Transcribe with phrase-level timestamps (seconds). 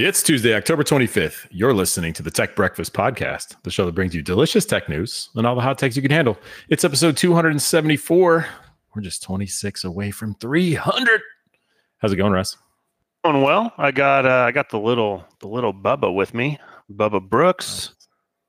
[0.00, 1.48] It's Tuesday, October 25th.
[1.50, 5.28] You're listening to the Tech Breakfast Podcast, the show that brings you delicious tech news
[5.34, 6.38] and all the hot takes you can handle.
[6.68, 8.46] It's episode 274.
[8.94, 11.20] We're just 26 away from 300.
[11.96, 12.56] How's it going, Russ?
[13.24, 13.72] Going well.
[13.76, 17.96] I got uh, I got the little the little Bubba with me, Bubba Brooks.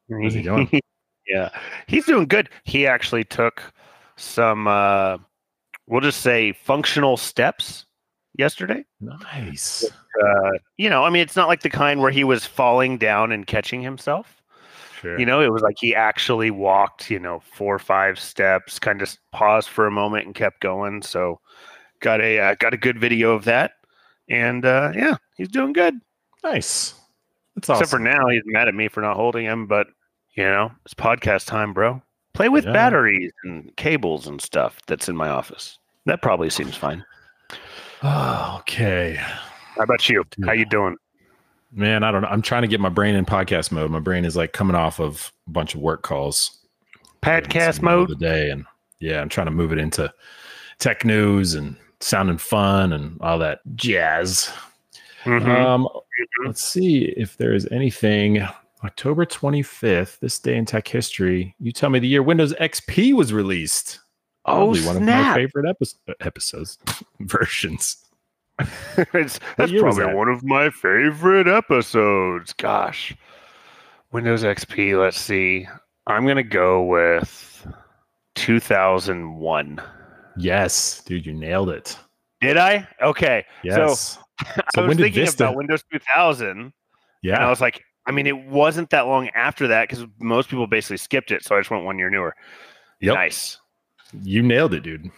[0.08, 0.70] How's he doing?
[1.28, 1.50] yeah,
[1.88, 2.52] he's doing good.
[2.66, 3.74] He actually took
[4.18, 5.18] some, uh,
[5.88, 7.88] we'll just say, functional steps
[8.38, 8.86] yesterday.
[9.02, 9.84] Nice.
[10.24, 13.32] Uh, you know, I mean, it's not like the kind where he was falling down
[13.32, 14.42] and catching himself.
[15.00, 15.18] Sure.
[15.20, 19.02] You know, it was like he actually walked, you know, four or five steps, kind
[19.02, 21.02] of paused for a moment and kept going.
[21.02, 21.40] So,
[22.02, 23.74] got a uh, got a good video of that,
[24.28, 25.96] and uh, yeah, he's doing good.
[26.44, 26.94] nice.
[27.56, 27.82] That's awesome.
[27.84, 29.68] Except for now, he's mad at me for not holding him.
[29.68, 29.88] But
[30.36, 32.02] you know, it's podcast time, bro.
[32.34, 32.74] Play with Yeah.
[32.74, 35.78] batteries and cables and stuff that's in my office.
[36.06, 37.06] That probably seems fine.
[38.04, 39.20] Oh, okay.
[39.80, 40.24] How about you?
[40.46, 40.98] How you doing?
[41.72, 42.28] Man, I don't know.
[42.28, 43.90] I'm trying to get my brain in podcast mode.
[43.90, 46.58] My brain is like coming off of a bunch of work calls.
[47.22, 48.10] Podcast mode.
[48.10, 48.66] the day and
[49.02, 50.12] yeah i'm trying to move it into
[50.80, 54.50] tech news and sounding fun and all that jazz
[55.26, 55.46] Mhm.
[55.48, 55.88] um
[56.46, 58.42] let's see if there is anything
[58.86, 63.32] october 25th this day in tech history you tell me the year windows xp was
[63.34, 64.00] released
[64.46, 66.78] oh Probably one of my favorite epi- episodes
[67.20, 67.98] versions
[69.14, 72.54] that's probably one of my favorite episodes.
[72.54, 73.16] Gosh,
[74.12, 75.00] Windows XP.
[75.00, 75.68] Let's see.
[76.08, 77.66] I'm gonna go with
[78.36, 79.82] 2001.
[80.38, 81.98] yes dude you nailed it
[82.42, 82.88] Did I?
[83.02, 83.46] Okay.
[83.64, 86.50] yes I So was when did thinking Vista- about Windows 2000,
[87.24, 90.66] and I was like, I mean, it wasn't that long after that because most people
[90.66, 91.44] basically skipped it.
[91.44, 92.34] So I just went one year newer.
[93.02, 93.16] Yep.
[93.16, 93.60] Nice.
[94.24, 95.12] you nailed it dude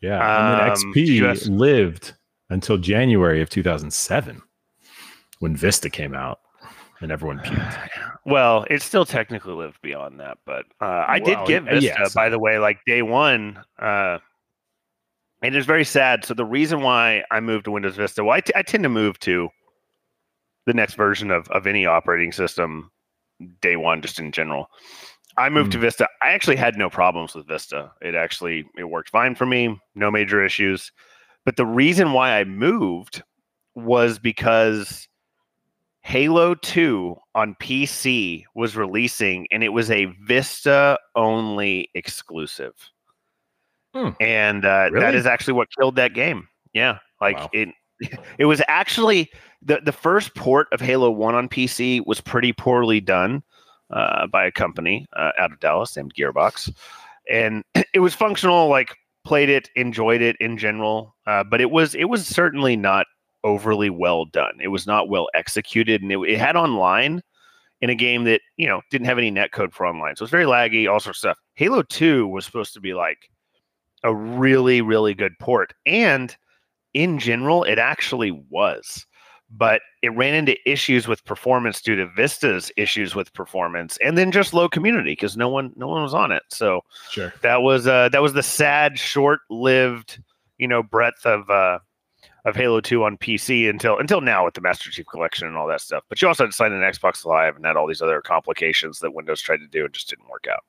[0.00, 2.14] yeah and Um, then xp US lived
[2.50, 4.42] until january of 2007
[5.40, 6.40] when vista came out
[7.00, 7.88] and everyone puked
[8.28, 12.10] Well, it still technically lived beyond that, but uh, I did Well, get yeah, Vista,
[12.14, 13.58] by the way, like day one.
[13.78, 14.18] Uh,
[15.40, 16.26] and it's very sad.
[16.26, 18.90] So the reason why I moved to Windows Vista, well, I, t- I tend to
[18.90, 19.48] move to
[20.66, 22.90] the next version of, of any operating system
[23.62, 24.68] day one, just in general.
[25.38, 26.06] I moved to Vista.
[26.20, 27.92] I actually had no problems with Vista.
[28.02, 30.92] It actually it worked fine for me, no major issues.
[31.44, 33.22] But the reason why I moved
[33.74, 35.08] was because
[36.02, 42.72] Halo 2 on PC was releasing and it was a Vista only exclusive.
[43.94, 44.10] Hmm.
[44.20, 45.16] And uh, Really?
[45.16, 46.48] is actually what killed that game.
[46.72, 46.98] Yeah.
[47.20, 47.50] Like Wow.
[47.52, 47.68] it
[48.38, 49.30] it was actually
[49.62, 53.42] the the first port of Halo 1 on PC was pretty poorly done
[53.90, 56.72] uh, by a company uh, out of Dallas named Gearbox.
[57.30, 58.96] And it was functional like
[59.28, 63.06] played it, enjoyed it in general, uh, but it was it was certainly not
[63.44, 64.54] overly well done.
[64.58, 67.22] It was not well executed, and it, it had online
[67.82, 70.46] in a game that you know didn't have any netcode for online, so it's very
[70.46, 71.38] laggy, all sorts of stuff.
[71.56, 73.30] Halo Two was supposed to be like
[74.02, 76.34] a really really good port, and
[76.94, 79.06] in general, it actually was.
[79.50, 84.30] But it ran into issues with performance due to Vista's issues with performance, and then
[84.30, 86.42] just low community because no one no one was on it.
[86.48, 87.32] So sure.
[87.42, 90.22] that was uh that was the sad short-lived
[90.58, 91.78] you know breadth of uh
[92.44, 95.66] of halo 2 on pc until until now with the master chief collection and all
[95.66, 96.04] that stuff.
[96.08, 98.98] But you also had to sign an xbox live and had all these other complications
[99.00, 100.64] that windows tried to do and just didn't work out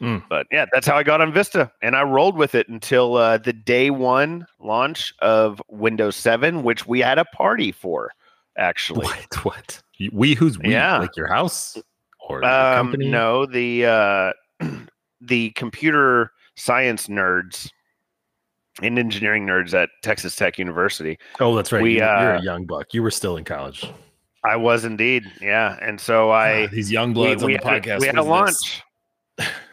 [0.00, 0.22] Mm.
[0.28, 3.38] but yeah that's how i got on vista and i rolled with it until uh,
[3.38, 8.10] the day one launch of windows 7 which we had a party for
[8.58, 10.98] actually what what we who's we Yeah.
[10.98, 11.76] like your house
[12.28, 14.32] or Um, company no, the uh,
[15.20, 17.70] the computer science nerds
[18.82, 21.18] and engineering nerds at Texas Tech University.
[21.40, 22.04] oh that's right we, you, you're
[22.36, 23.84] uh, a young buck you were still in college
[24.44, 25.76] I was indeed, yeah.
[25.82, 28.16] And so I Ah, these young we, bloods we on the had, podcast we had
[28.16, 28.80] a launch.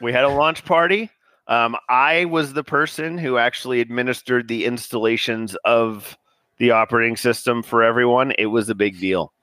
[0.02, 1.10] We had a launch party.
[1.48, 6.18] Um, I was the person who actually administered the installations of
[6.58, 8.32] the operating system for everyone.
[8.38, 9.34] It was a big deal.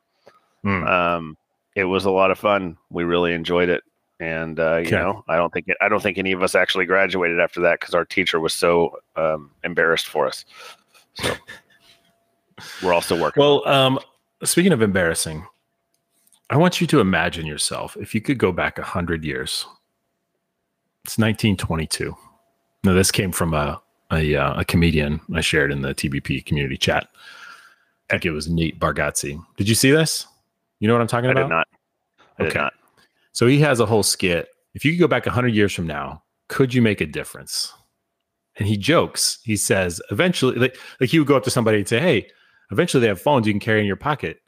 [0.63, 0.85] Hmm.
[0.85, 1.37] Um,
[1.75, 2.77] it was a lot of fun.
[2.91, 3.83] We really enjoyed it,
[4.19, 4.97] and uh, you Okay.
[4.97, 7.81] know, I don't think it, I don't think any of us actually graduated after that
[7.81, 10.45] because our teacher was so um, embarrassed for us.
[11.15, 11.35] So
[12.83, 13.41] we're also working.
[13.41, 13.99] Well, um,
[14.43, 15.47] speaking of embarrassing,
[16.51, 19.67] I want you to imagine yourself if you could go back a hundred years.
[21.11, 22.17] It's 1922.
[22.85, 26.77] Now, this came from a a, uh, a comedian I shared in the TBP community
[26.77, 27.09] chat.
[28.11, 29.45] I think it was Nate Bargatze.
[29.57, 30.25] Did you see this?
[30.79, 31.43] You know what I'm talking I about?
[31.43, 31.67] did not.
[32.39, 32.61] I did Okay.
[32.61, 32.75] not.
[33.33, 34.51] So he has a whole skit.
[34.75, 37.73] If you could go back 100 years from now, could you make a difference?
[38.57, 39.41] And he jokes.
[39.43, 42.29] He says, eventually, like, like he would go up to somebody and say, Hey,
[42.71, 44.41] eventually they have phones you can carry in your pocket.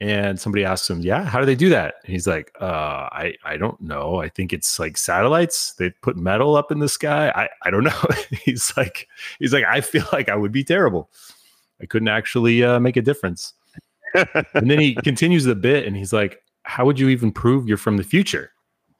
[0.00, 3.34] And somebody asks him, "Yeah, how do they do that?" And he's like, "Uh, I
[3.44, 4.20] I don't know.
[4.20, 5.74] I think it's like satellites.
[5.74, 7.30] They put metal up in the sky.
[7.30, 8.02] I I don't know."
[8.44, 9.08] he's like,
[9.38, 11.10] he's like, I feel like I would be terrible.
[11.82, 13.52] I couldn't actually uh, make a difference.
[14.14, 17.76] and then he continues the bit, and he's like, "How would you even prove you're
[17.76, 18.52] from the future?"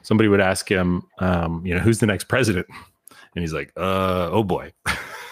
[0.02, 2.66] Somebody would ask him, um, "You know, who's the next president?"
[3.36, 4.72] And he's like, "Uh, oh boy."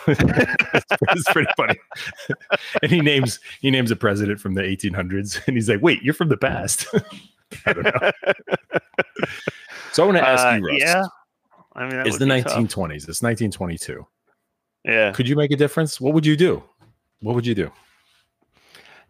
[0.09, 1.77] It's, it's pretty funny.
[2.83, 6.15] and he names he names a president from the 1800s, and he's like, "Wait, you're
[6.15, 6.87] from the past."
[7.67, 7.93] I don't know.
[9.93, 10.79] so I want to ask Uh, you, Russ.
[10.81, 11.05] yeah.
[11.75, 12.53] I mean, it's the be tough.
[12.53, 13.09] 1920s.
[13.09, 14.07] It's 1922.
[14.85, 15.13] Yeah.
[15.13, 16.01] Could you make a difference?
[16.01, 16.63] What would you do?
[17.21, 17.71] What would you do?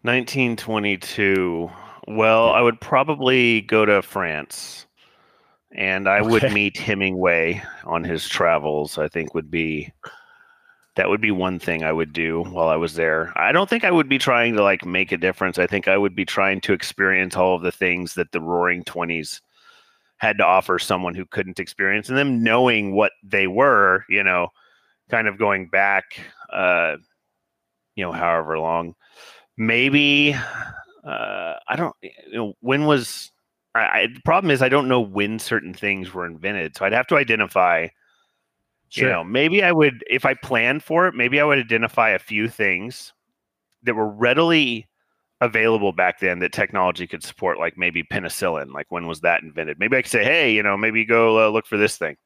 [0.03, 1.71] 1922.
[2.07, 4.87] Well, I would probably go to France
[5.75, 8.97] and I would meet Hemingway on his travels.
[8.99, 9.93] I think would be
[10.99, 13.33] that would be one thing I would do while I was there.
[13.37, 15.57] I don't think I would be trying to like make a difference.
[15.57, 18.83] I think I would be trying to experience all of the things that the roaring
[18.83, 19.41] 20s
[20.17, 24.49] had to offer someone who couldn't experience and them knowing what they were, you know,
[25.09, 26.05] kind of going back
[26.53, 26.97] uh
[27.95, 28.95] you know, however long
[29.57, 30.35] maybe
[31.05, 33.31] uh i don't you know when was
[33.75, 36.93] I, I the problem is i don't know when certain things were invented so i'd
[36.93, 37.89] have to identify
[38.93, 42.19] you know maybe i would if i planned for it maybe i would identify a
[42.19, 43.13] few things
[43.83, 44.89] that were readily
[45.41, 49.79] available back then that technology could support like maybe penicillin like when was that invented?
[49.79, 52.17] Maybe i could say hey you know maybe go uh, look for this thing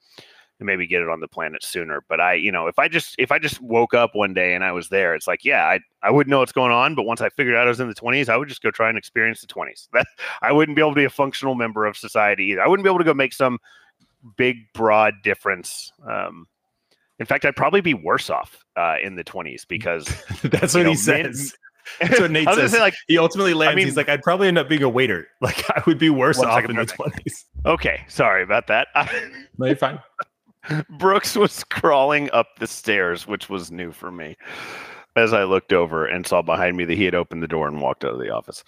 [0.58, 2.02] and maybe get it on the planet sooner.
[2.08, 4.64] But i you know if i just if i just woke up one day and
[4.64, 7.20] i was there it's like yeah i i wouldn't know what's going on but once
[7.20, 9.40] i figured out i was in the 20s i would just go try and experience
[9.40, 10.06] the 20s that
[10.40, 12.62] i wouldn't be able to be a functional member of society either.
[12.62, 13.58] I wouldn't be able to go make some
[14.36, 16.46] big broad difference um
[17.18, 20.04] in fact i'd probably be worse off uh, in the 20s because
[20.42, 21.54] That's what know, he says.
[22.00, 22.70] That's what Nate I says.
[22.72, 23.74] say, like he ultimately lands.
[23.76, 25.26] mean- he's like, I'd probably end up being a waiter.
[25.40, 27.44] Like I would be worse off second, in the twenties.
[27.66, 28.86] okay sorry about that
[29.58, 29.98] No, you're fine.
[30.90, 34.36] Brooks was crawling up the stairs, which was new for me.
[35.16, 37.80] As I looked over and saw behind me that he had opened the door and
[37.80, 38.62] walked out of the office.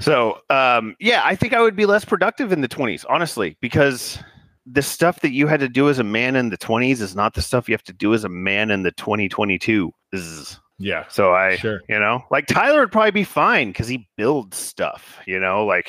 [0.00, 4.18] So, um, yeah, I think I would be less productive in the 20s, honestly, because
[4.66, 7.34] the stuff that you had to do as a man in the 20s is not
[7.34, 9.92] the stuff you have to do as a man in the 2022.
[10.16, 10.60] Zzz.
[10.78, 11.80] Yeah, So I, sure.
[11.88, 15.88] you know, like Tyler would probably be fine because he builds stuff, you know, like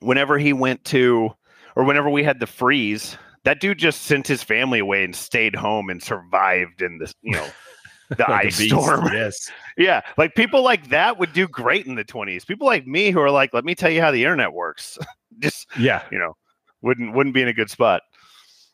[0.00, 1.30] whenever he went to,
[1.76, 5.54] or whenever we had the freeze, that dude just sent his family away and stayed
[5.54, 7.48] home and survived in the, you know,
[8.10, 9.06] the Like ice storm.
[9.12, 9.50] Yes.
[9.78, 10.02] yeah.
[10.18, 12.46] Like people like that would do great in the 20s.
[12.46, 14.98] People like me who are like, let me tell you how the internet works.
[15.38, 16.02] just, Yeah.
[16.12, 16.36] you know,
[16.82, 18.02] wouldn't, wouldn't be in a good spot.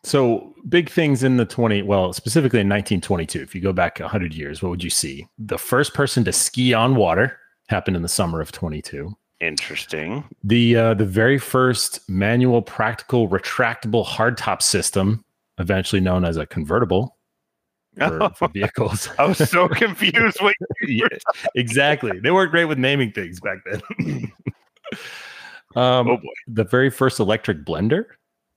[0.04, 3.40] So big things in the 20, well, specifically in 1922.
[3.40, 5.26] If you go back 100 years, what would you see?
[5.38, 7.38] The first person to ski on water
[7.68, 9.16] happened in the summer of 22.
[9.40, 10.24] Interesting.
[10.44, 15.24] The uh, the very first manual, practical, retractable hardtop system,
[15.58, 17.16] eventually known as a convertible
[17.98, 19.08] for, for vehicles.
[19.18, 20.38] I was so confused.
[20.86, 21.06] Yeah,
[21.54, 22.18] exactly.
[22.20, 23.82] They weren't great with naming things back then.
[25.76, 26.28] um, Oh, boy.
[26.48, 28.06] The very first electric blender,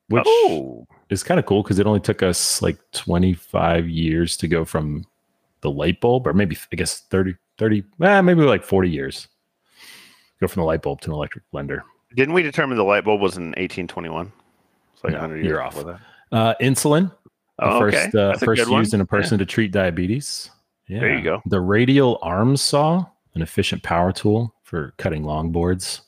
[0.10, 4.48] which oh, is kind of cool because it only took us like 25 years to
[4.48, 5.06] go from
[5.62, 9.28] the light bulb, or maybe I guess 30, 30, eh, maybe like 40 years.
[10.40, 11.82] Go from the light bulb to an electric blender.
[12.16, 14.32] Didn't we determine the light bulb was in 1821?
[14.94, 15.76] It's like No, 100 years off.
[15.76, 16.00] that.
[16.32, 17.10] Uh, insulin,
[17.60, 17.98] the Oh, okay.
[18.04, 20.50] first uh, a first used in a person to treat diabetes.
[20.88, 21.00] Yeah.
[21.00, 21.42] There you go.
[21.46, 26.02] The radial arm saw, an efficient power tool for cutting longboards.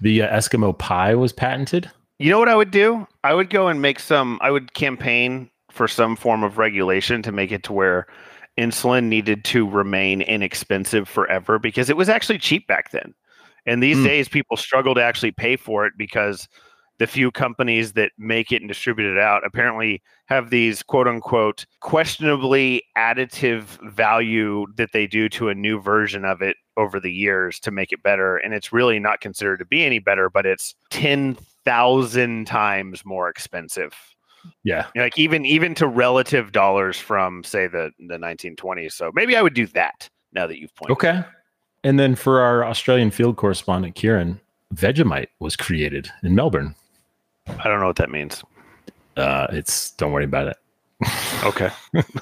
[0.00, 1.90] The uh, Eskimo pie was patented.
[2.18, 3.06] You know what I would do?
[3.24, 7.32] I would go and make some, I would campaign for some form of regulation to
[7.32, 8.06] make it to where
[8.58, 13.14] insulin needed to remain inexpensive forever because it was actually cheap back then.
[13.66, 14.04] And these Hmm.
[14.04, 16.48] days, people struggle to actually pay for it because
[17.00, 21.64] the few companies that make it and distribute it out apparently have these quote unquote
[21.80, 27.58] questionably additive value that they do to a new version of it over the years
[27.58, 28.36] to make it better.
[28.36, 33.94] And it's really not considered to be any better, but it's 10,000 times more expensive.
[34.62, 34.86] Yeah.
[34.94, 38.92] Like even even to relative dollars from say the the 1920s.
[38.92, 40.92] So maybe I would do that now that you've pointed.
[40.92, 41.24] Okay.
[41.82, 44.38] And then for our Australian field correspondent, Kieran,
[44.74, 46.74] Vegemite was created in Melbourne.
[47.58, 48.42] I don't know what that means.
[49.16, 50.56] Uh, it's don't worry about it.
[51.42, 51.70] Okay.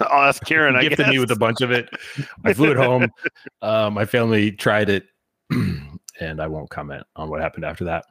[0.01, 0.77] I'll ask Karen.
[0.77, 1.09] I gifted guess.
[1.11, 1.89] me with a bunch of it.
[2.45, 3.11] I flew it home.
[3.63, 5.07] Uh, my family tried it,
[5.51, 8.05] and I won't comment on what happened after that.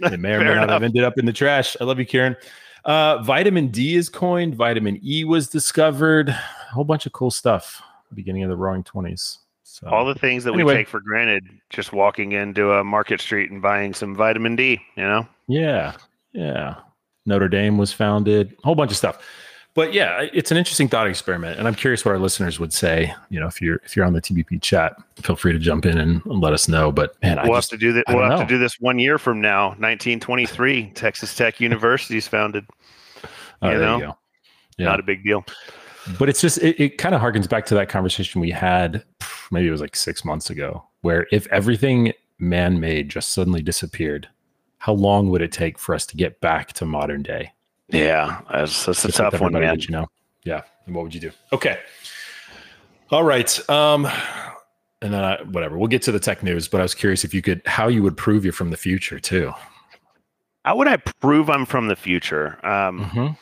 [0.00, 1.76] It may or may not have ended up in the trash.
[1.80, 2.36] I love you, Karen.
[2.84, 4.54] Uh, vitamin D is coined.
[4.54, 6.28] Vitamin E was discovered.
[6.28, 6.34] A
[6.72, 7.82] whole bunch of cool stuff.
[8.14, 9.38] Beginning of the Roaring Twenties.
[9.64, 10.74] So All the things that Anyway.
[10.74, 14.80] we take for granted, just walking into a market street and buying some vitamin D,
[14.96, 15.26] you know?
[15.48, 15.94] Yeah,
[16.34, 16.76] yeah.
[17.26, 19.18] Notre Dame was founded, a whole bunch of stuff.
[19.74, 23.12] But yeah, it's an interesting thought experiment, and I'm curious what our listeners would say.
[23.28, 25.98] You know, if you're if you're on the TBP chat, feel free to jump in
[25.98, 26.92] and let us know.
[26.92, 28.04] But man, I we'll just, have to do that.
[28.08, 28.38] We'll have know.
[28.40, 30.92] to do this one year from now, 1923.
[30.94, 32.66] Texas Tech University is founded.
[33.62, 33.98] oh, you there know?
[33.98, 34.12] you.
[34.78, 34.86] Yeah.
[34.86, 35.44] Not a big deal.
[36.20, 39.02] But it's just it, it kind of harkens back to that conversation we had,
[39.50, 44.28] maybe it was like six months ago, where if everything man-made just suddenly disappeared,
[44.84, 47.50] how long would it take for us to get back to modern day?
[47.88, 49.80] Yeah, that's, that's a Just tough one, man.
[49.80, 50.06] you know.
[50.44, 50.60] Yeah.
[50.84, 51.30] And what would you do?
[51.54, 51.78] Okay.
[53.10, 53.70] All right.
[53.70, 54.06] Um,
[55.00, 55.78] and then I, whatever.
[55.78, 58.02] We'll get to the tech news, but I was curious if you could how you
[58.02, 59.52] would prove you're from the future too.
[60.66, 62.58] How would I prove I'm from the future?
[62.66, 63.38] Um, Mhm.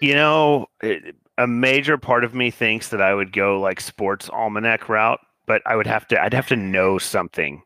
[0.00, 4.30] You know, it, a major part of me thinks that I would go like sports
[4.30, 6.22] almanac route, but I would have to.
[6.22, 7.62] I'd have to know something,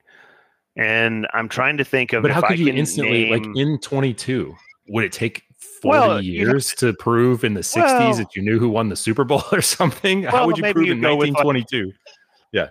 [0.76, 2.22] and I'm trying to think of.
[2.22, 4.54] But if how could I you instantly like in 22?
[4.88, 5.42] Would it take
[5.82, 8.68] 40 Well, you'd have years to prove in the 60s Well- that you knew who
[8.68, 10.22] won the Super Bowl or something?
[10.24, 11.92] how would you prove you in go with, like- 1922?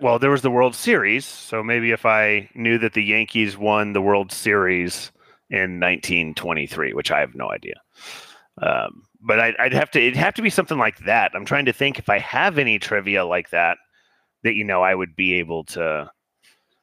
[0.02, 3.94] Well, there was the World Series, so maybe if I knew that the Yankees won
[3.94, 5.12] the World Series
[5.52, 7.76] in 1923, which I have no idea.
[8.62, 10.00] Um, but I'd, I'd have to.
[10.02, 11.32] It'd have to be something like that.
[11.36, 13.78] I'm trying to think if I have any trivia like that
[14.44, 16.10] that you know I would be able to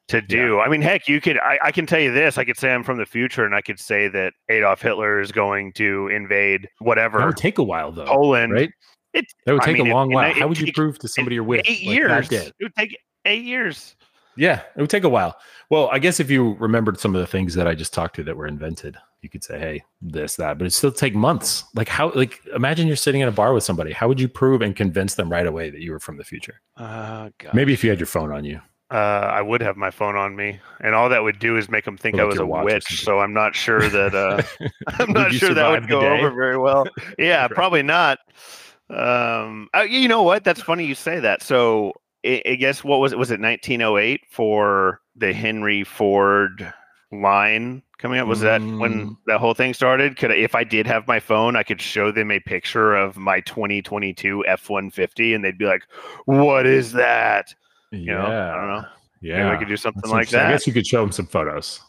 [0.09, 0.59] to do.
[0.59, 1.37] I mean, heck, you could.
[1.39, 2.37] I, I can tell you this.
[2.37, 5.31] I could say I'm from the future, and I could say that Adolf Hitler is
[5.31, 7.19] going to invade whatever.
[7.19, 8.53] That would take a while though, Poland.
[8.53, 8.71] right?
[9.13, 10.31] It- That would I take mean, a long and while.
[10.31, 11.61] it- How would you it- prove to somebody you're with?
[11.65, 12.31] eight like, years.
[12.31, 13.95] It would take eight years.
[14.35, 15.37] Yeah, it would take a while.
[15.69, 18.23] Well, I guess if you remembered some of the things that I just talked to
[18.23, 21.63] that were invented, you could say, "Hey, this, that," but it still take months.
[21.75, 22.11] Like how?
[22.13, 23.91] Like imagine you're sitting in a bar with somebody.
[23.91, 26.59] How would you prove and convince them right away that you were from the future?
[26.75, 27.53] Uh, God.
[27.53, 28.59] Maybe if you had your phone on you.
[28.93, 31.83] Uh, I would have my phone on me, and all that would do is make
[31.83, 33.03] them think I was a witch.
[33.03, 34.43] So I'm not sure that uh,
[34.99, 36.19] I'm Would not sure that would go day?
[36.19, 36.87] over very well.
[37.17, 37.51] Yeah, Right.
[37.51, 38.19] probably not.
[38.89, 40.43] Um, uh, you know what?
[40.43, 41.41] That's funny you say that.
[41.41, 43.17] So I, I guess what was it?
[43.17, 46.71] Was it 1908 for the Henry Ford
[47.11, 48.27] line coming up?
[48.27, 48.79] Was that Mm.
[48.79, 50.17] when that whole thing started?
[50.17, 53.17] Could I, if I did have my phone, I could show them a picture of
[53.17, 55.83] my 2022 F150, and they'd be like,
[56.25, 57.55] "What is that?"
[57.93, 58.85] You know, I don't know.
[59.21, 60.47] Yeah, Maybe I could do something That's like that.
[60.47, 61.79] I guess you could show them some photos.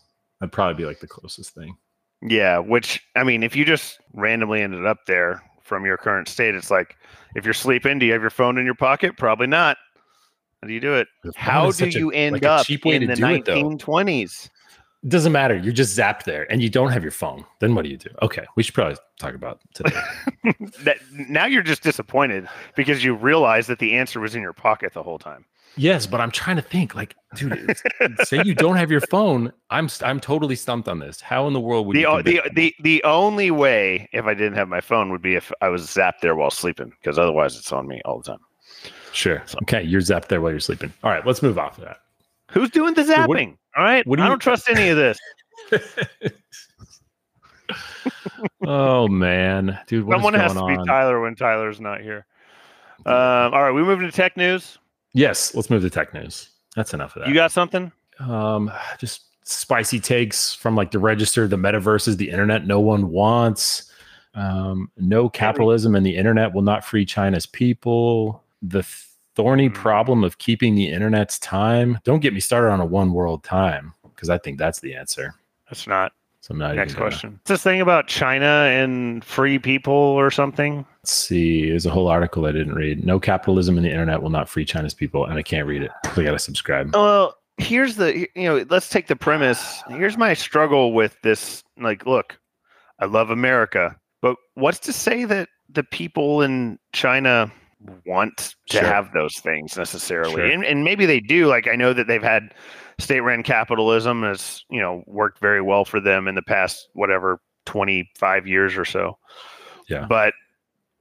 [0.40, 1.76] That'd probably be like the closest thing.
[2.22, 6.54] Yeah, which I mean, if you just randomly ended up there from your current state,
[6.54, 6.96] it's like
[7.34, 9.16] if you're sleeping, do you have your phone in your pocket?
[9.16, 9.76] Probably not.
[10.62, 11.08] How do you do it?
[11.36, 13.62] How do such a- you end like up in the do it, though.
[13.62, 14.50] 1920s?
[15.02, 15.54] It doesn't matter.
[15.56, 17.44] You're just zapped there, and you don't have your phone.
[17.60, 18.08] Then what do you do?
[18.22, 20.00] Okay, we should probably talk about today.
[20.84, 24.92] That now you're just disappointed because you realize that the answer was in your pocket
[24.94, 25.44] the whole time.
[25.76, 26.94] Yes, but I'm trying to think.
[26.94, 27.76] Like, dude,
[28.24, 29.52] say you don't have your phone.
[29.70, 31.20] I'm I'm totally stumped on this.
[31.20, 32.06] How in the world would The, you?
[32.06, 35.52] o- the the the only way if I didn't have my phone would be if
[35.60, 38.40] I was zapped there while sleeping because otherwise it's on me all the time.
[39.12, 39.42] Sure.
[39.62, 40.92] Okay, you're zapped there while you're sleeping.
[41.02, 41.98] All right, let's move off of that.
[42.50, 43.56] Who's doing the So what- zapping?
[43.76, 45.18] all right, what do I don't trust any of this.
[48.66, 50.76] oh man, dude, what Someone has to be?
[50.86, 52.26] Tyler when Tyler's not here.
[53.06, 53.14] Um,
[53.52, 54.78] all right, we moving to tech news.
[55.14, 56.50] Yes, let's move to tech news.
[56.76, 57.28] That's enough of that.
[57.28, 57.90] You got something?
[58.20, 63.90] um just spicy takes from like the register the metaverses the internet no one wants
[64.34, 68.84] um no capitalism and the internet will not free china's people the
[69.34, 69.74] thorny Hmm.
[69.74, 73.92] problem of keeping the internet's time don't get me started on a one world time
[74.14, 75.34] because i think that's the answer
[75.68, 76.12] That's not.
[76.44, 77.30] So not Next gonna- question.
[77.32, 80.84] What's this thing about China and free people or something?
[81.02, 84.30] let's see there's a whole article i didn't read no capitalism in the internet will
[84.30, 88.20] not free china's people and i can't read it we gotta subscribe Well, here's the
[88.34, 89.82] you know, let's take the premise.
[89.88, 91.62] Here's my struggle with this.
[91.78, 92.38] Like, look,
[93.00, 97.50] I love America, but what's to say that the people in China
[98.06, 98.86] want to Sure.
[98.86, 100.34] have those things necessarily?
[100.34, 100.44] Sure.
[100.46, 101.46] And, and maybe they do.
[101.48, 102.54] Like, I know that they've had
[102.98, 108.46] state-run capitalism has you know worked very well for them in the past whatever 25
[108.46, 109.18] years or so.
[109.88, 110.06] Yeah.
[110.08, 110.34] But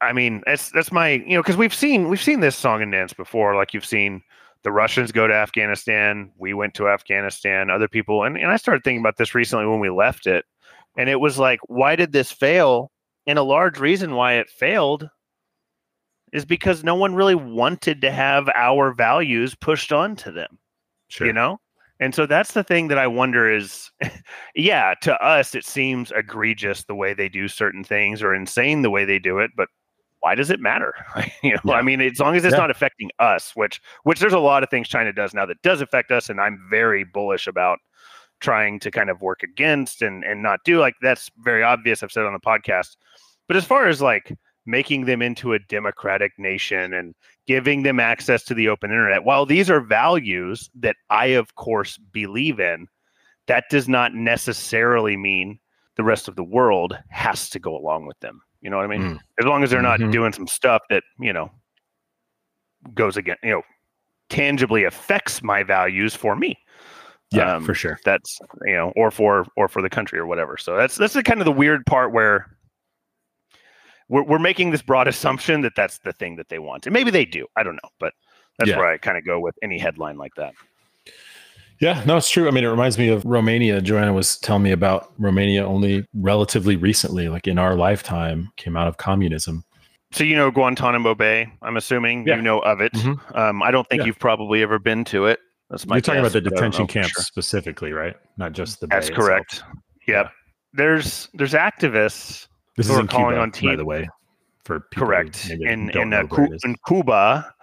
[0.02, 2.92] I mean, that's that's my you know because we've seen we've seen this song and
[2.92, 3.56] dance before.
[3.56, 4.22] Like you've seen
[4.64, 6.32] the Russians go to Afghanistan.
[6.38, 7.70] We went to Afghanistan.
[7.70, 10.46] Other people, and, and I started thinking about this recently when we left it,
[10.98, 12.92] and it was like, why did this fail?
[13.26, 15.10] And a large reason why it failed
[16.34, 20.58] is because no one really wanted to have our values pushed onto them
[21.08, 21.60] sure you know
[22.04, 23.92] and so that's the thing that i wonder is
[24.56, 28.90] yeah to us it seems egregious the way they do certain things or insane the
[28.90, 29.70] way they do it but
[30.24, 30.94] why does it matter?
[31.44, 31.74] you know, Yeah.
[31.74, 32.60] I mean, as long as it's Yeah.
[32.60, 35.82] not affecting us, which which there's a lot of things China does now that does
[35.82, 37.80] affect us, and I'm very bullish about
[38.40, 42.02] trying to kind of work against and and not do like that's very obvious.
[42.02, 42.96] I've said on the podcast,
[43.50, 44.34] but as far as like
[44.66, 47.16] making them into a democratic nation and
[47.48, 51.98] giving them access to the open internet, while these are values that I of course
[51.98, 52.88] believe in,
[53.48, 55.60] that does not necessarily mean
[55.96, 58.42] the rest of the world has to go along with them.
[58.62, 59.02] You know what I mean?
[59.02, 59.20] Mm.
[59.40, 60.12] As long as they're not Mhm.
[60.12, 61.52] doing some stuff that, you know,
[62.94, 63.62] goes again, you know,
[64.30, 66.58] tangibly affects my values for me.
[67.32, 68.00] Yeah, Um, for sure.
[68.06, 70.56] That's, you know, or for or for the country or whatever.
[70.58, 72.53] So that's that's the kind of the weird part where
[74.14, 76.86] we're we're making this broad assumption that that's the thing that they want.
[76.88, 77.48] And maybe they do.
[77.58, 78.14] I don't know, but
[78.58, 78.78] that's Yeah.
[78.78, 80.54] where I kind of go with any headline like that.
[81.80, 82.48] Yeah, no, it's true.
[82.48, 83.82] I mean, it reminds me of Romania.
[83.82, 88.88] Joanna was telling me about Romania only relatively recently, like in our lifetime, came out
[88.88, 89.64] of communism.
[90.12, 92.36] So you know Guantanamo Bay, I'm assuming Yeah.
[92.38, 92.94] you know of it.
[92.94, 93.18] Mhm.
[93.36, 94.06] Um, I don't think Yeah.
[94.08, 95.40] you've probably ever been to it.
[95.72, 97.24] That's my You're talking guess, about the but I don't detention camps sure.
[97.24, 98.16] specifically, right?
[98.38, 98.88] Not just the.
[98.88, 99.26] bay That's itself.
[99.28, 99.64] correct.
[100.08, 100.32] Yep.
[100.74, 104.10] There's there's activists This is calling Cuba, on by the way.
[104.64, 107.54] For people correct in in, uh, Cu- in Cuba.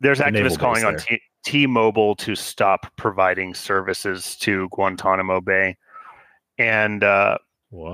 [0.00, 0.96] There's The activists calling on.
[0.98, 5.76] T- T-Mobile to stop providing services to Guantanamo Bay,
[6.58, 7.38] and uh,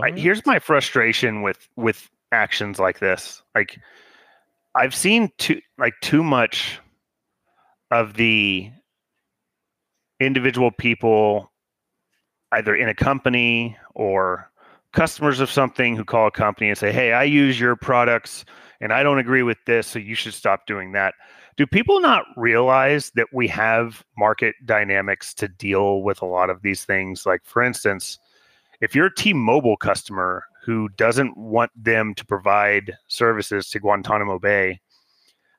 [0.02, 3.42] I, here's my frustration with with actions like this.
[3.54, 3.78] Like
[4.74, 6.80] I've seen too like too much
[7.90, 8.70] of the
[10.18, 11.52] individual people
[12.52, 14.50] either in a company or
[14.96, 18.44] customers of something who call a company and say, "Hey, I use your products
[18.80, 21.14] and I don't agree with this, so you should stop doing that."
[21.56, 26.62] Do people not realize that we have market dynamics to deal with a lot of
[26.62, 27.24] these things?
[27.26, 28.18] Like for instance,
[28.80, 34.80] if you're a T-Mobile customer who doesn't want them to provide services to Guantanamo Bay,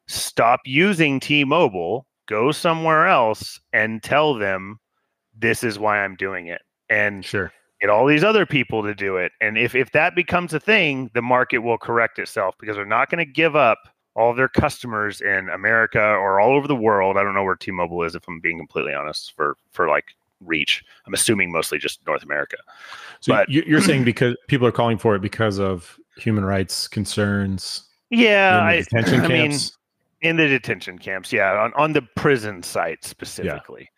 [0.08, 4.79] stop using T-Mobile, go somewhere else and tell them
[5.36, 6.62] this is why I'm doing it.
[6.89, 7.52] And Sure.
[7.82, 9.32] Get all these other people to do it.
[9.42, 13.10] And if if that becomes a thing, the market will correct itself because they're not
[13.10, 13.80] going to give up
[14.16, 17.18] all their customers in America or all over the world.
[17.18, 20.06] I don't know where T-Mobile is if I'm being completely honest for for like
[20.42, 20.84] reach.
[21.06, 22.58] I'm assuming mostly just North America.
[23.22, 26.88] So But- you- you're saying because people are calling for it because of human rights
[26.88, 29.58] concerns Yeah, in the I, detention I mean,
[30.22, 33.90] in the detention camps, yeah, on, on the prison site specifically.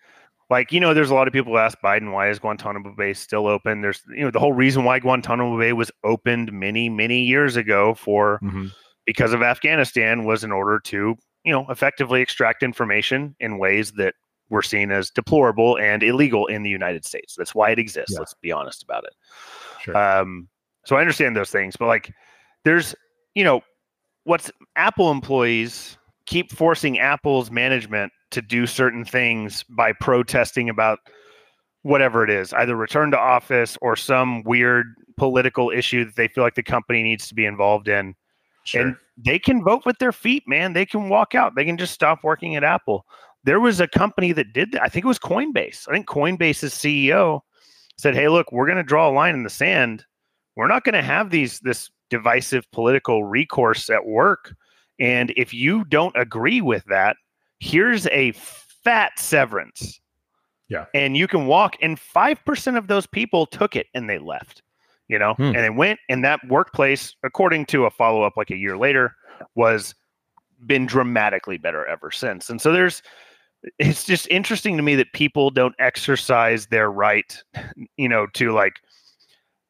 [0.49, 3.13] Like, you know, there's a lot of people who ask Biden, why is Guantanamo Bay
[3.13, 3.81] still open?
[3.81, 7.93] There's, you know, the whole reason why Guantanamo Bay was opened many, many years ago
[7.93, 8.71] for Mhm.
[9.05, 14.15] because of Afghanistan was in order to, you know, effectively extract information in ways that
[14.49, 17.35] were seen as deplorable and illegal in the United States.
[17.35, 18.13] That's why it exists.
[18.13, 18.19] Yeah.
[18.19, 19.13] Let's be honest about it.
[19.83, 19.95] Sure.
[19.95, 20.49] Um,
[20.85, 22.11] so I understand those things, but like,
[22.65, 22.95] there's,
[23.35, 23.61] you know,
[24.23, 25.99] what's Apple employees
[26.29, 30.99] keep forcing Apple's management to do certain things by protesting about
[31.81, 34.85] whatever it is, either return to office or some weird
[35.17, 38.13] political issue that they feel like the company needs to be involved in.
[38.63, 38.81] Sure.
[38.81, 40.73] And they can vote with their feet, man.
[40.73, 41.55] They can walk out.
[41.55, 43.07] They can just stop working at Apple.
[43.43, 44.83] There was a company that did that.
[44.83, 45.87] I think it was Coinbase.
[45.89, 47.39] I think Coinbase's CEO
[47.97, 50.05] said, "Hey, look, we're going to draw a line in the sand.
[50.55, 54.53] We're not going to have these this divisive political recourse at work.
[54.99, 57.17] And if you don't agree with that,
[57.59, 58.33] here's a
[58.83, 59.99] fat severance.
[60.67, 60.85] Yeah.
[60.93, 61.75] And you can walk.
[61.81, 64.61] And 5% of those people took it and they left,
[65.07, 65.43] you know, Hmm.
[65.43, 65.99] and they went.
[66.09, 69.15] And that workplace, according to a follow up like a year later,
[69.55, 69.95] was
[70.65, 72.49] been dramatically better ever since.
[72.49, 73.01] And so there's,
[73.79, 77.41] it's just interesting to me that people don't exercise their right,
[77.97, 78.73] you know, to like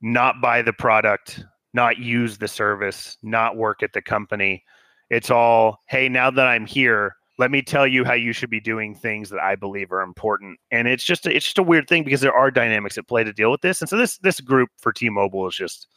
[0.02, 4.64] not buy the product, not use the service, not work at the company.
[5.10, 8.60] It's all, hey, now that I'm here, let me tell you how you should be
[8.60, 10.60] doing things that I believe are important.
[10.72, 13.24] And it's just a, it's just a weird thing because there are dynamics at play
[13.24, 13.82] to deal with this.
[13.82, 15.88] And so this this group for T-Mobile is just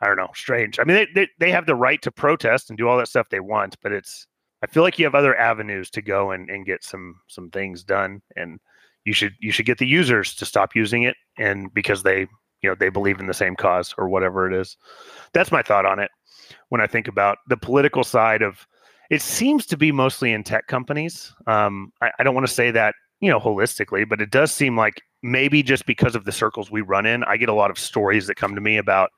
[0.00, 0.78] I don't know, strange.
[0.78, 3.28] I mean, they, they they have the right to protest and do all that stuff
[3.28, 4.26] they want, but it's
[4.62, 7.84] I feel like you have other avenues to go and, and get some some things
[7.84, 8.22] done.
[8.34, 8.58] And
[9.04, 12.20] you should you should get the users to stop using it and because they
[12.62, 14.76] you know they believe in the same cause or whatever it is.
[15.34, 16.10] That's my thought on it
[16.68, 18.66] when I think about the political side of
[19.10, 21.32] it seems to be mostly in tech companies.
[21.46, 24.76] Um, I, I don't want to say that you know holistically, but it does seem
[24.76, 27.78] like maybe just because of the circles we run in, I get a lot of
[27.78, 29.10] stories that come to me about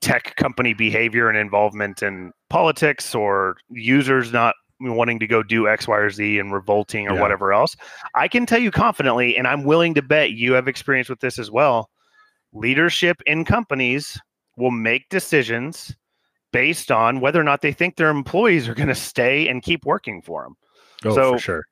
[0.00, 5.86] tech company behavior and involvement in politics or users not wanting to go do X,
[5.86, 7.20] Y, or Z and revolting or Yeah.
[7.22, 7.76] whatever else.
[8.14, 11.38] I can tell you confidently, and I'm willing to bet you have experience with this
[11.38, 11.88] as well.
[12.52, 14.20] Leadership in companies
[14.56, 15.94] will make decisions
[16.52, 19.84] based on whether or not they think their employees are going to stay and keep
[19.84, 20.54] working for them.
[21.04, 21.64] Oh, So- for sure.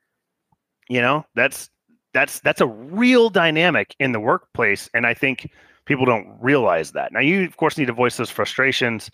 [0.89, 1.69] You know, that's
[2.13, 5.49] that's that's a real dynamic in the workplace, and I think
[5.85, 7.13] people don't realize that.
[7.13, 9.09] Now, you of course need to voice those frustrations,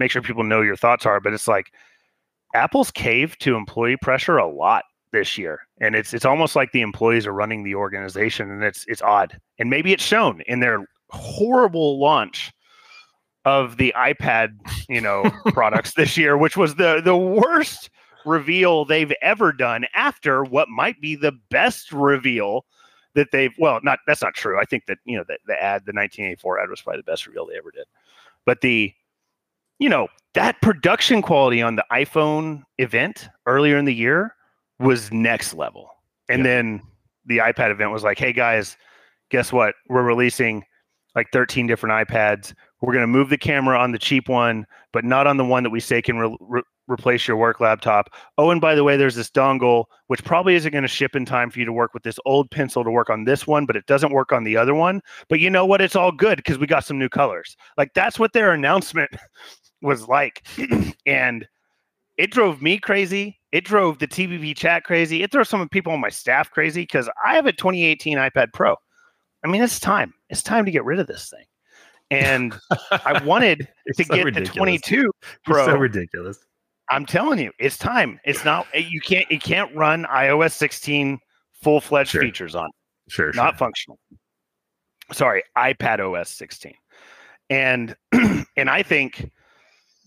[0.00, 1.66] make sure people know your thoughts are, but it's like
[2.54, 6.80] Apple's caved to employee pressure a lot this year, and it's it's almost like the
[6.80, 10.84] employees are running the organization, and it's it's odd, and maybe it's shown in their
[11.10, 12.50] horrible launch
[13.44, 14.56] of the iPad,
[14.88, 17.90] you know, products this year, which was the the worst
[18.26, 22.66] reveal they've ever done after what might be the best reveal
[23.14, 24.60] that they've well not that's not true.
[24.60, 27.26] I think that you know the, the ad the 1984 ad was probably the best
[27.26, 27.86] reveal they ever did.
[28.44, 28.92] But the
[29.78, 34.34] you know that production quality on the iphone event earlier in the year
[34.78, 35.90] was next level.
[36.28, 36.44] And Yeah.
[36.44, 36.82] then
[37.26, 38.76] the ipad event was like hey guys
[39.30, 39.74] guess what?
[39.88, 40.64] We're releasing
[41.14, 45.04] like 13 different ipads we're going to move the camera on the cheap one but
[45.04, 48.50] not on the one that we say can re- re- replace your work laptop Oh,
[48.50, 51.50] and by the way, there's this dongle, which probably isn't going to ship in time
[51.50, 53.84] for you to work with this old pencil to work on this one, but it
[53.84, 55.02] doesn't work on the other one.
[55.28, 55.82] But you know what?
[55.82, 57.54] It's all good because we got some new colors.
[57.76, 59.10] Like that's what their announcement
[59.82, 60.46] was like.
[61.06, 61.46] and
[62.16, 63.38] it drove me crazy.
[63.52, 65.22] It drove the TBP chat crazy.
[65.22, 68.54] It drove some of people on my staff crazy because I have a 2018 iPad
[68.54, 68.76] Pro.
[69.44, 70.14] I mean, it's time.
[70.30, 71.44] It's time to get rid of this thing.
[72.10, 72.54] And
[72.90, 74.48] I wanted to so get ridiculous.
[74.50, 75.66] the 22 It's Pro.
[75.66, 76.38] so ridiculous.
[76.90, 78.18] I'm telling you, it's time.
[78.24, 81.18] It's not eh, you can't it can't run iOS 16
[81.62, 82.22] full fledged Sure.
[82.22, 82.68] features on,
[83.08, 83.42] Sure, sure.
[83.42, 83.98] not functional.
[85.12, 86.72] Sorry, iPad OS 16,
[87.48, 89.30] and and I think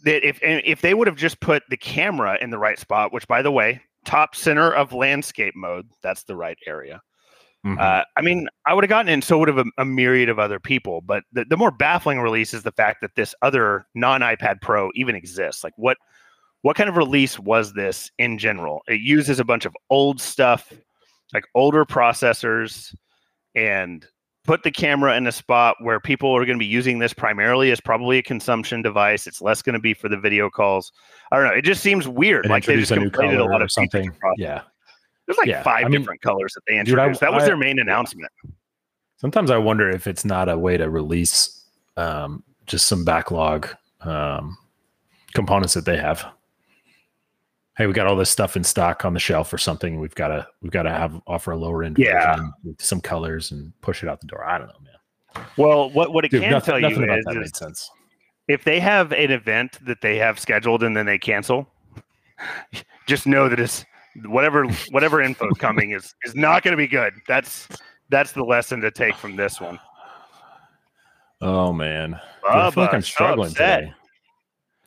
[0.04, 3.28] that if if they would have just put the camera in the right spot, which
[3.28, 7.02] by the way, top center of landscape mode, that's the right area.
[7.66, 7.80] Mhm.
[7.80, 10.38] Uh, I mean, I would have gotten in, so would have a, a myriad of
[10.38, 11.02] other people.
[11.02, 14.92] But the, the more baffling release is the fact that this other non iPad Pro
[14.96, 15.64] even exists.
[15.64, 15.98] Like, what
[16.64, 18.82] what kind of release was this in general?
[18.88, 20.74] It uses a bunch of old stuff,
[21.34, 22.94] like older processors,
[23.56, 24.06] and
[24.46, 27.72] put the camera in a spot where people are going to be using this primarily
[27.72, 29.26] as probably a consumption device.
[29.26, 30.92] It's less going to be for the video calls.
[31.32, 31.54] I don't know.
[31.54, 32.46] It just seems weird.
[32.48, 34.12] Like they just completed a lot of something.
[34.38, 34.62] Yeah.
[35.26, 37.22] There's like Yeah, five I mean- different colors that they Dude, I- introduced.
[37.22, 38.32] that was I- their main announcement.
[39.18, 43.70] Sometimes I wonder if it's not a way to release um, just some backlog
[44.02, 44.58] um,
[45.34, 46.26] components that they have.
[47.78, 50.00] Hey, we got all this stuff in stock on the shelf or something.
[50.00, 52.36] We've got to we've got to have offer a lower end Yeah.
[52.36, 54.44] version with some colors and push it out the door.
[54.46, 55.46] I don't know, man.
[55.58, 57.90] Well, what what it Dude, can nothing, tell nothing you is, that made sense.
[58.48, 61.68] if they have an event that they have scheduled and then they cancel,
[63.08, 63.86] just know that it's
[64.26, 67.14] whatever whatever info is coming is is not going to be good.
[67.28, 67.68] That's
[68.10, 69.80] that's the lesson to take from this one.
[71.42, 72.20] Oh man, Dude,
[72.52, 73.94] I feel like I'm Bubba, so struggling today.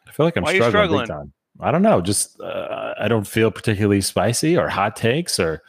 [0.08, 1.32] I feel like I'm you struggling, big time.
[1.60, 2.00] I don't know.
[2.00, 5.62] Just uh, I don't feel particularly spicy or hot takes or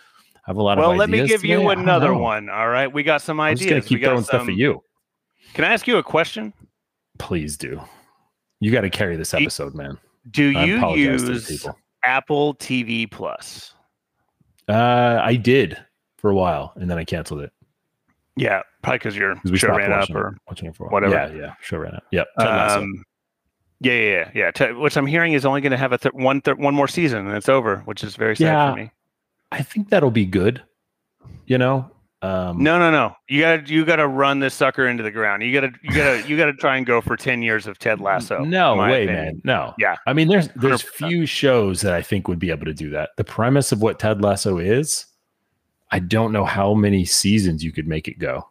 [0.46, 0.92] have a lot Well, of.
[0.92, 1.54] Well, let me give today.
[1.62, 2.50] You another one.
[2.50, 3.60] All right, we got some I'm ideas.
[3.60, 4.82] just gonna We keep got throwing stuff some- at you.
[5.54, 6.54] Can I ask you a question?
[7.20, 7.82] Please do.
[8.60, 9.98] You got to carry this episode, man.
[10.30, 11.78] Do I you apologize to the use people.
[12.06, 13.74] Apple TV Plus?
[14.68, 15.78] Uh, I did
[16.18, 17.52] for a while, and then I canceled it
[18.36, 21.14] Yeah, probably because your because we show ran up or watching it for whatever.
[21.14, 22.04] Yeah, yeah, show ran up.
[22.12, 22.28] Yep.
[22.38, 23.04] Um,
[23.80, 24.32] yeah, yeah, yeah.
[24.34, 24.52] yeah.
[24.52, 26.88] Te- which I'm hearing is only going to have a th- one th- one more
[26.88, 28.72] season and it's over, which is very sad Yeah.
[28.72, 28.92] for me.
[29.52, 30.62] I think that'll be good.
[31.46, 31.90] You know.
[32.24, 33.16] Um, No, no, no.
[33.30, 35.44] You got to you got to run this sucker into the ground.
[35.44, 37.68] You got to you got to you got to try and go for 10 years
[37.68, 38.44] of Ted Lasso.
[38.44, 39.26] No way, opinion.
[39.26, 39.42] man.
[39.44, 39.74] No.
[39.78, 39.98] Yeah.
[40.08, 40.88] I mean, there's there's 100%.
[41.10, 43.12] few shows that I think would be able to do that.
[43.18, 45.06] The premise of what Ted Lasso is,
[45.92, 48.48] I don't know how many seasons you could make it go.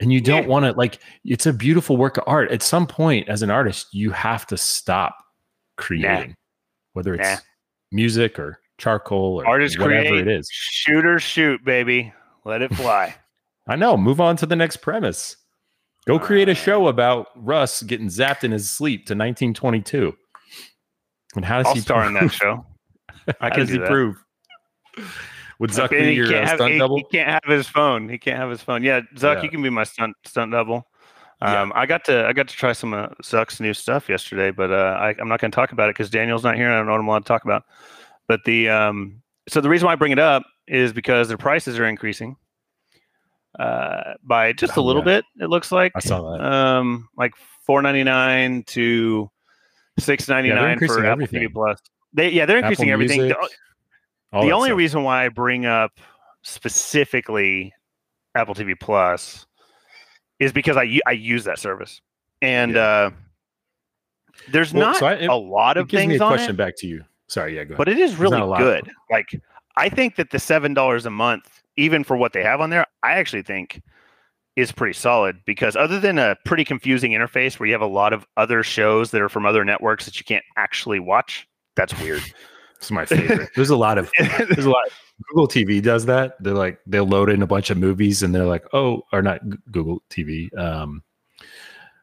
[0.00, 0.48] And you don't Yeah.
[0.48, 2.50] want to like it's a beautiful work of art.
[2.50, 5.16] At some point, as an artist, you have to stop
[5.76, 6.34] creating,
[6.94, 7.36] whether it's Nah.
[7.92, 10.48] music or charcoal or Artists whatever create, it is.
[10.50, 12.12] shoot or shoot, baby.
[12.44, 13.14] Let it fly.
[13.68, 13.96] I know.
[13.96, 15.36] Move on to the next premise.
[16.06, 20.14] Go create a show about Russ getting zapped in his sleep to 1922.
[21.36, 22.64] And how does I'll he star in that show.
[23.40, 23.88] I can does do he that.
[23.88, 24.16] prove?
[25.60, 26.96] Would Zuck And be your uh, have- stunt he- double?
[26.98, 28.08] He can't have his phone.
[28.08, 28.82] He can't have his phone.
[28.82, 29.42] Yeah, Zuck, Yeah.
[29.42, 30.86] you can be my stunt stunt double.
[31.40, 31.62] Yeah.
[31.62, 34.70] Um, I got to I got to try some uh, Zuck's new stuff yesterday, but
[34.70, 36.66] uh, I, I'm not going to talk about it because Daniel's not here.
[36.66, 37.64] and I don't know what I'm allowed to talk about.
[38.28, 41.78] But the um, so the reason why I bring it up is because their prices
[41.78, 42.36] are increasing
[43.58, 45.20] uh, by just a Oh, little yeah.
[45.20, 45.24] bit.
[45.40, 46.44] It looks like I saw that.
[46.44, 47.32] um, like
[47.68, 49.30] 4.99 to
[50.00, 51.26] 6.99 Yeah, for increasing Apple.
[51.26, 51.78] TV Plus.
[52.12, 53.20] They yeah they're increasing Apple everything.
[53.22, 53.36] Music,
[54.32, 54.78] The- the only stuff.
[54.78, 55.92] reason why I bring up
[56.42, 57.72] specifically
[58.34, 59.46] Apple TV Plus
[60.40, 62.00] is because I I use that service,
[62.42, 62.80] and Yeah.
[62.82, 63.10] uh,
[64.50, 66.30] There's Well, not so I- it- a lot It of gives me things a on
[66.32, 67.04] question it, back to you.
[67.28, 67.76] Sorry, yeah, go ahead.
[67.78, 68.90] but it is really a good.
[69.10, 69.26] Like
[69.76, 72.86] I think that the seven dollars a month, even for what they have on there,
[73.02, 73.82] I actually think
[74.56, 78.12] is pretty solid because other than a pretty confusing interface where you have a lot
[78.12, 82.22] of other shows that are from other networks that you can't actually watch, that's weird.
[82.78, 83.48] It's my favorite.
[83.56, 84.82] There's a lot of there's a lot.
[85.28, 86.36] Google TV does that.
[86.42, 89.40] They're like they'll load in a bunch of movies and they're like, oh, or not
[89.70, 90.54] Google TV.
[90.58, 91.02] Um,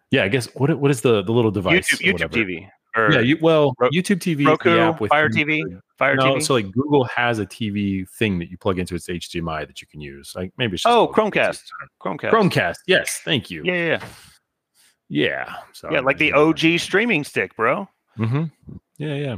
[0.09, 1.87] yeah, I guess what what is the the little device?
[1.87, 2.29] YouTube, YouTube?
[2.31, 5.61] TV or Yeah, you, well, Ro- YouTube TV, Roku, app with Fire TV,
[5.97, 6.43] Fire No, TV.
[6.43, 9.87] so like Google has a TV thing that you plug into its HDMI that you
[9.87, 10.33] can use.
[10.35, 11.63] Like maybe it's oh, Chromecast.
[12.01, 12.31] Chromecast.
[12.31, 12.77] Chromecast.
[12.87, 13.61] Yes, thank you.
[13.63, 14.05] Yeah, yeah, yeah.
[15.09, 15.55] Yeah.
[15.73, 17.87] So yeah, like the OG streaming stick, bro.
[18.17, 18.43] Mm-hmm.
[18.97, 19.35] Yeah, yeah.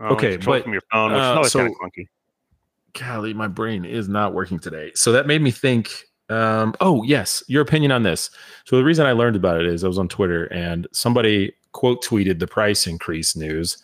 [0.00, 2.06] Oh, Okay, but, from your phone, which uh, is so- kind of clunky.
[2.98, 4.92] golly, my brain is not working today.
[4.94, 6.04] So that made me think.
[6.30, 8.30] Um, oh yes, your opinion on this.
[8.64, 12.02] So the reason I learned about it is I was on Twitter and somebody quote
[12.02, 13.82] tweeted the price increase news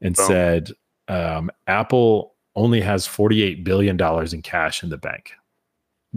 [0.00, 0.26] and Boom.
[0.26, 0.70] said
[1.08, 5.32] um, Apple only has forty eight billion dollars in cash in the bank,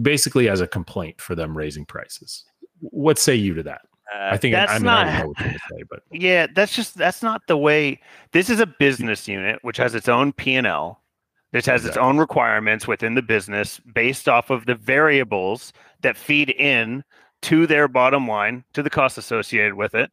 [0.00, 2.44] basically as a complaint for them raising prices.
[2.80, 3.82] What say you to that?
[4.14, 5.06] I think I, that's I mean not.
[5.06, 8.00] I know what to say, but Yeah, that's just that's not the way.
[8.32, 11.02] This is a business unit which has its own P and L.
[11.52, 16.50] This has its own requirements within the business based off of the variables that feed
[16.50, 17.02] in
[17.42, 20.10] to their bottom line, to the cost associated with it.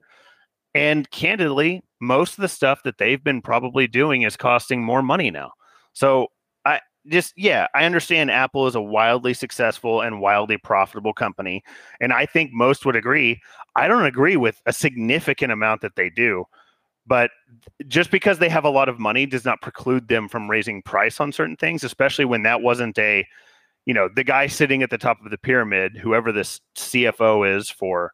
[0.73, 5.31] And candidly, most of the stuff that they've been probably doing is costing more money
[5.31, 5.51] now.
[5.93, 6.27] So
[6.65, 11.63] I just yeah, I understand Apple is a wildly successful and wildly profitable company.
[11.99, 13.41] And I think most would agree.
[13.75, 16.45] I don't agree with a significant amount that they do.
[17.07, 17.31] But
[17.87, 21.19] just because they have a lot of money does not preclude them from raising price
[21.19, 23.27] on certain things, especially when that wasn't a,
[23.85, 27.69] you know, the guy sitting at the top of the pyramid, whoever this CFO is
[27.69, 28.11] for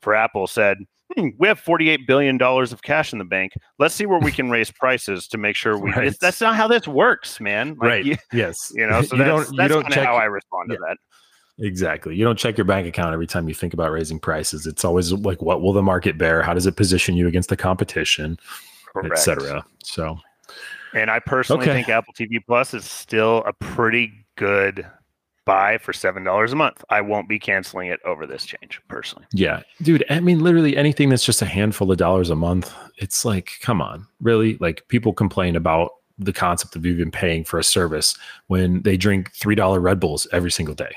[0.00, 0.78] for Apple said,
[1.14, 3.52] "Hmm, we have 48 billion dollars of cash in the bank.
[3.78, 6.06] Let's see where we can raise prices to make sure we Right.
[6.06, 7.70] it's, that's not how this works, man.
[7.78, 8.04] Like, right.
[8.04, 8.72] You, yes.
[8.74, 10.96] you know, so you that's, don't you that's check how I respond to that.
[11.60, 12.16] Exactly.
[12.16, 14.66] You don't check your bank account every time you think about raising prices.
[14.66, 16.42] It's always like, what will the market bear?
[16.42, 18.38] How does it position you against the competition,
[19.04, 19.64] etc.
[19.84, 20.18] So,
[20.94, 21.74] And I personally Okay.
[21.74, 24.86] think Apple TV Plus is still a pretty good
[25.44, 26.82] buy for seven dollars a month.
[26.90, 29.26] I won't be canceling it over this change personally.
[29.32, 30.04] yeah, dude.
[30.10, 32.72] I mean, literally anything that's just a handful of dollars a month.
[32.98, 34.56] It's like, come on, really?
[34.58, 38.16] Like people complain about the concept of even paying for a service
[38.48, 40.94] when they drink three dollar Red Bulls every single day.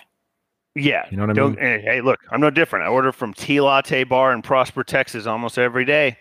[0.75, 1.05] Yeah.
[1.12, 1.59] You know what I mean?
[1.59, 2.86] eh, hey, look, I'm no different.
[2.86, 6.17] I order from Tea Latte Bar in Prosper, Texas, almost every day,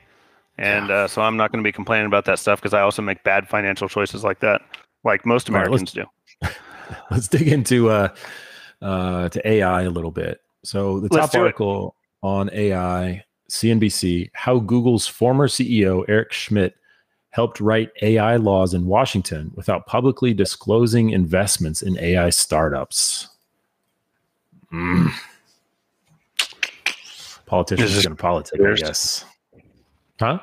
[0.58, 3.02] and uh, so I'm not going to be complaining about that stuff because I also
[3.02, 4.60] make bad financial choices like that,
[5.04, 6.04] like most All right, Americans do.
[7.10, 8.08] Let's dig into uh,
[8.82, 10.40] uh, to AI a little bit.
[10.64, 11.40] So the top do it.
[11.42, 16.74] article on AI, CNBC, how Google's former CEO Eric Schmidt
[17.30, 23.28] helped write AI laws in Washington without publicly disclosing investments in AI startups.
[24.72, 25.10] Mm.
[27.46, 29.24] Politicians This is going to politic, I guess.
[30.18, 30.38] Huh?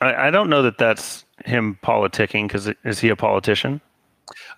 [0.00, 3.80] I, I don't know that that's him politicking because is he a politician?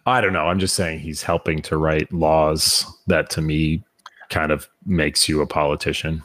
[0.05, 0.47] I don't know.
[0.47, 3.83] I'm just saying he's helping to write laws that to me
[4.29, 6.23] kind of makes you a politician.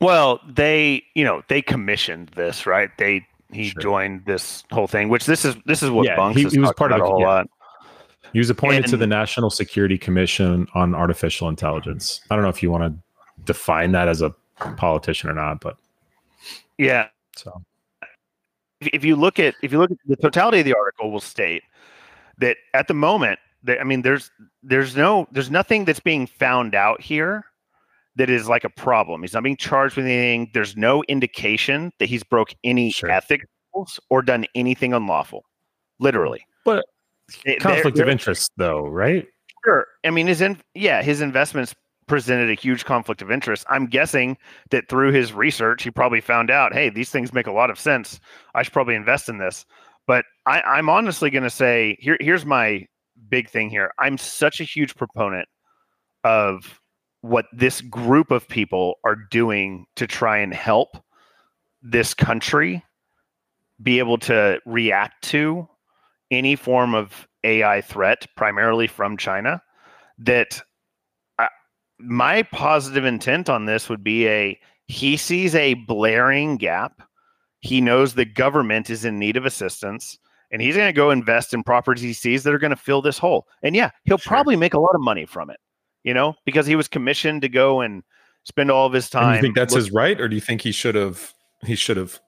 [0.00, 2.90] Well, they, you know, they commissioned this, right?
[2.96, 3.82] They he Sure.
[3.82, 6.60] joined this whole thing, which this is this is what Yeah, Bunks he- has he
[6.60, 7.26] was part of about a whole yeah.
[7.26, 7.46] lot.
[8.32, 12.20] He was appointed to the National Security Commission on Artificial Intelligence.
[12.30, 14.34] I don't know if you want to define that as a
[14.76, 15.76] politician or not, but
[16.78, 17.62] Yeah, so
[18.80, 21.20] if, if you look at if you look at the totality of the article, will
[21.20, 21.62] state
[22.38, 24.30] that at the moment, that I mean, there's
[24.62, 27.44] there's no there's nothing that's being found out here
[28.16, 29.22] that is like a problem.
[29.22, 30.50] He's not being charged with anything.
[30.52, 33.10] There's no indication that he's broke any Sure.
[33.10, 35.44] ethics rules or done anything unlawful.
[36.00, 36.84] Literally, But
[37.44, 39.26] It- conflict of interest, though, right?
[39.64, 39.86] Sure.
[40.04, 41.74] I mean, his in, yeah, his investments
[42.06, 43.64] presented a huge conflict of interest.
[43.68, 44.36] I'm guessing
[44.70, 47.78] that through his research, he probably found out, hey, these things make a lot of
[47.78, 48.20] sense.
[48.54, 49.64] I should probably invest in this.
[50.06, 52.86] But I, I'm honestly going to say, here, here's my
[53.28, 53.92] big thing here.
[53.98, 55.48] I'm such a huge proponent
[56.24, 56.80] of
[57.20, 60.96] what this group of people are doing to try and help
[61.82, 62.82] this country
[63.82, 65.68] be able to react to
[66.30, 69.62] any form of AI threat, primarily from China,
[70.18, 70.60] that
[71.38, 71.48] I,
[71.98, 77.02] my positive intent on this would be a he sees a blaring gap.
[77.60, 80.18] He knows the government is in need of assistance,
[80.50, 83.02] and he's going to go invest in properties he sees that are going to fill
[83.02, 83.46] this hole.
[83.62, 84.30] And yeah, he'll Sure.
[84.30, 85.58] probably make a lot of money from it,
[86.02, 88.02] you know, because he was commissioned to go and
[88.44, 89.34] spend all of his And time.
[89.36, 91.32] you think that's look- his right, or do you think he should have
[91.64, 92.18] he should have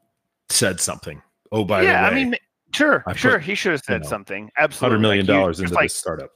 [0.51, 1.23] said something.
[1.51, 2.37] Oh, by yeah, the way, I mean,
[2.75, 4.51] sure, I sure, put, he should have said know, something.
[4.59, 6.31] Absolutely, hundred million Like, you- into like, this startup.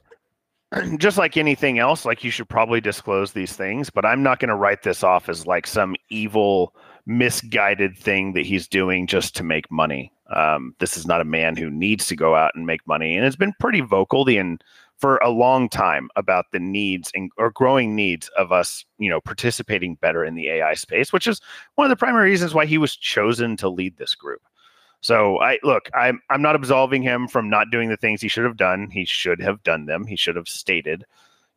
[0.98, 4.48] just like anything else, like you should probably disclose these things, but I'm not going
[4.48, 6.74] to write this off as like some evil,
[7.06, 10.12] misguided thing that he's doing just to make money.
[10.34, 13.24] Um, this is not a man who needs to go out and make money, and
[13.24, 14.62] it's been pretty vocal the and
[14.98, 19.20] for a long time about the needs and or growing needs of us, you know,
[19.20, 21.40] participating better in the AI space, which is
[21.74, 24.40] one of the primary reasons why he was chosen to lead this group.
[25.06, 28.42] So I look, I'm I'm not absolving him from not doing the things he should
[28.42, 28.90] have done.
[28.90, 30.04] He should have done them.
[30.04, 31.04] He should have stated,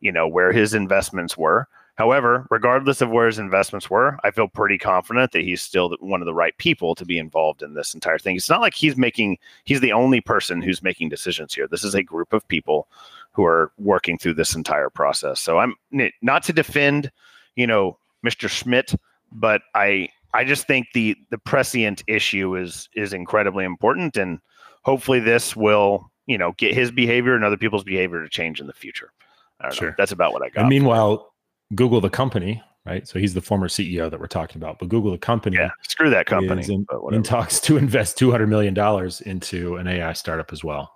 [0.01, 1.67] you know, where his investments were.
[1.95, 6.21] However, regardless of where his investments were, I feel pretty confident that he's still one
[6.21, 8.35] of the right people to be involved in this entire thing.
[8.35, 11.67] It's not like he's making he's the only person who's making decisions here.
[11.67, 12.87] This is a group of people
[13.31, 15.39] who are working through this entire process.
[15.39, 15.73] So I'm
[16.21, 17.11] not to defend,
[17.55, 18.47] you know, Mr.
[18.47, 18.93] Schmidt,
[19.31, 24.39] but I I just think the the prescient issue is is incredibly important, and
[24.83, 28.67] hopefully this will you know get his behavior and other people's behavior to change in
[28.67, 29.11] the future.
[29.61, 29.75] Don't know.
[29.75, 29.95] Sure.
[29.97, 30.61] That's about what I got.
[30.61, 31.33] And meanwhile,
[31.75, 33.07] Google the company, right?
[33.07, 36.09] So he's the former CEO that we're talking about, but Google the company yeah, screw
[36.09, 36.63] that company.
[36.71, 40.93] in, in talks to invest two hundred million dollars into an AI startup as well.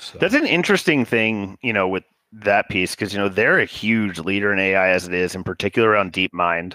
[0.00, 3.64] So, That's an interesting thing, you know, with that piece because you know they're a
[3.64, 6.74] huge leader in AI as it is, in particular around DeepMind.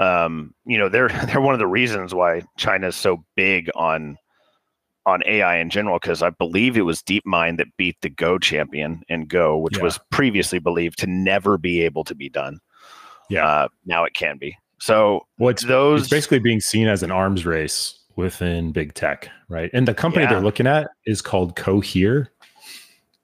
[0.00, 4.16] Um, you know, they're they're one of the reasons why China is so big on
[5.06, 9.02] on AI in general because I believe it was DeepMind that beat the Go champion
[9.08, 9.82] in Go, which Yeah.
[9.84, 12.60] was previously believed to never be able to be done.
[13.30, 13.46] Yeah.
[13.46, 14.56] uh, now it can be.
[14.78, 19.28] So well, it's, those it's basically being seen as an arms race within big tech,
[19.48, 19.70] right?
[19.72, 20.30] And the company Yeah.
[20.34, 22.30] they're looking at is called Cohere.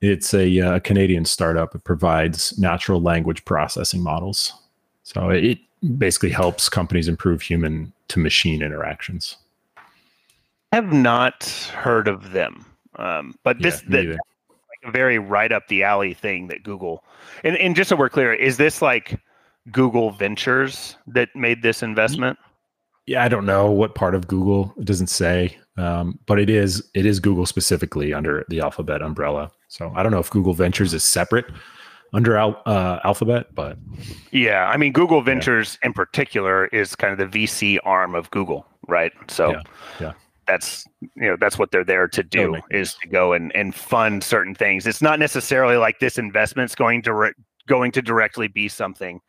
[0.00, 1.74] It's a uh, Canadian startup.
[1.74, 4.52] It provides natural language processing models.
[5.02, 5.58] So it
[5.98, 9.36] basically helps companies improve human to machine interactions.
[10.72, 12.66] I have not heard of them.
[12.96, 14.18] Um, but this Yeah, the, like
[14.84, 17.04] a very right up the alley thing that Google
[17.44, 19.20] and, and just so we're clear, is this like
[19.70, 22.38] Google Ventures that made this investment?
[23.06, 24.74] yeah, I don't know what part of Google.
[24.78, 29.50] It doesn't say, um, but it is it is Google specifically under the Alphabet umbrella.
[29.68, 31.46] So I don't know if Google Ventures is separate
[32.16, 33.76] under Al, uh, Alphabet, but
[34.32, 38.66] Yeah, I mean Google Ventures in particular is kind of the VC arm of Google,
[38.88, 39.12] right?
[39.28, 39.62] So Yeah,
[40.00, 40.12] yeah.
[40.46, 44.24] that's you know that's what they're there to do is to go and, and fund
[44.24, 44.86] certain things.
[44.86, 47.32] It's not necessarily like this investment's going to
[47.68, 49.20] going to directly be something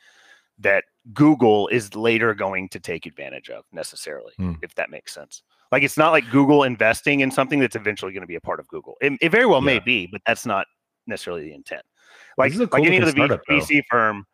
[0.59, 4.53] that Google is later going to take advantage of necessarily, Hmm.
[4.61, 5.43] if that makes sense.
[5.71, 8.59] Like it's not like Google investing in something that's eventually going to be a part
[8.61, 8.95] of Google.
[9.01, 10.65] It, it very well may be, but that's not
[11.05, 11.81] necessarily the intent.
[12.37, 13.55] Like, a like any other V- startup, though.
[13.55, 14.25] VC firm,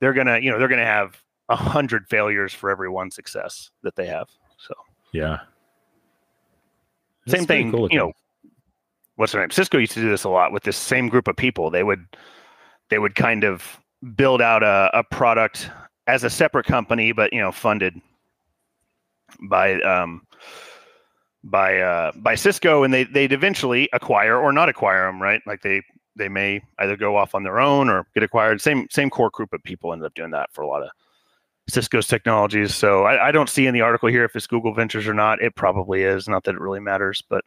[0.00, 3.96] they're gonna you know they're gonna have a hundred failures for every one success that
[3.96, 4.28] they have.
[4.58, 4.74] So
[5.12, 5.40] yeah.
[7.26, 8.12] same thing, cool you know.
[9.16, 9.50] What's their name?
[9.50, 11.70] Cisco used to do this a lot with this same group of people.
[11.70, 12.06] They would
[12.88, 13.80] they would kind of
[14.14, 15.70] build out a, a product
[16.06, 18.00] as a separate company, but you know, funded
[19.48, 20.22] by um
[21.42, 25.42] by uh by Cisco, and they they'd eventually acquire or not acquire them, right?
[25.46, 25.82] Like they
[26.18, 28.60] they may either go off on their own or get acquired.
[28.60, 30.90] Same same core group of people ended up doing that for a lot of
[31.68, 32.74] Cisco's technologies.
[32.74, 35.40] So I, I don't see in the article here if it's Google Ventures or not.
[35.40, 36.28] It probably is.
[36.28, 37.44] Not that it really matters, but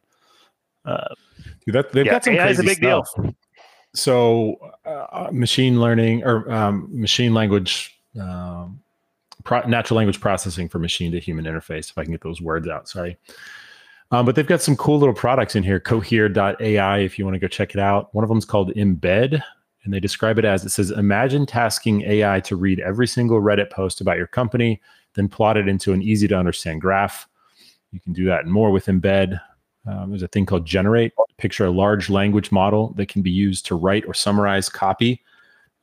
[0.85, 1.13] uh,
[1.65, 3.05] Dude, that, they've Yeah, got some AI crazy big deal.
[3.05, 3.33] stuff.
[3.93, 8.81] So, uh, machine learning or um, machine language, um,
[9.43, 11.89] pro- natural language processing for machine to human interface.
[11.89, 13.17] If I can get those words out, sorry.
[14.11, 15.79] Um, but they've got some cool little products in here.
[15.79, 18.13] Cohere.ai, if you want to go check it out.
[18.13, 19.41] One of them is called Embed,
[19.83, 23.69] and they describe it as it says, Imagine tasking AI to read every single Reddit
[23.71, 24.81] post about your company,
[25.13, 27.27] then plot it into an easy to understand graph.
[27.91, 29.39] You can do that and more with Embed.
[29.87, 31.13] Um, there's a thing called Generate.
[31.37, 35.21] Picture a large language model that can be used to write or summarize copy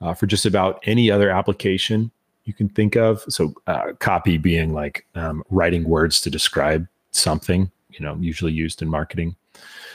[0.01, 2.11] uh, for just about any other application
[2.45, 3.25] you can think of.
[3.29, 8.83] So, uh, copy being like um, writing words to describe something, you know, usually used
[8.83, 9.37] in marketing.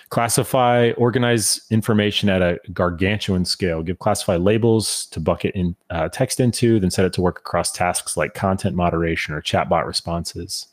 [0.10, 3.82] Classify, organize information at a gargantuan scale.
[3.82, 7.72] Give classify labels to bucket in uh, text into, then set it to work across
[7.72, 10.68] tasks like content moderation or chatbot responses.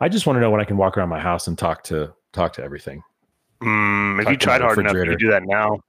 [0.00, 2.12] I just want to know when I can walk around my house and talk to
[2.32, 3.02] talk to everything.
[3.62, 5.80] mm, if Talk you tried hard enough, you could do that now.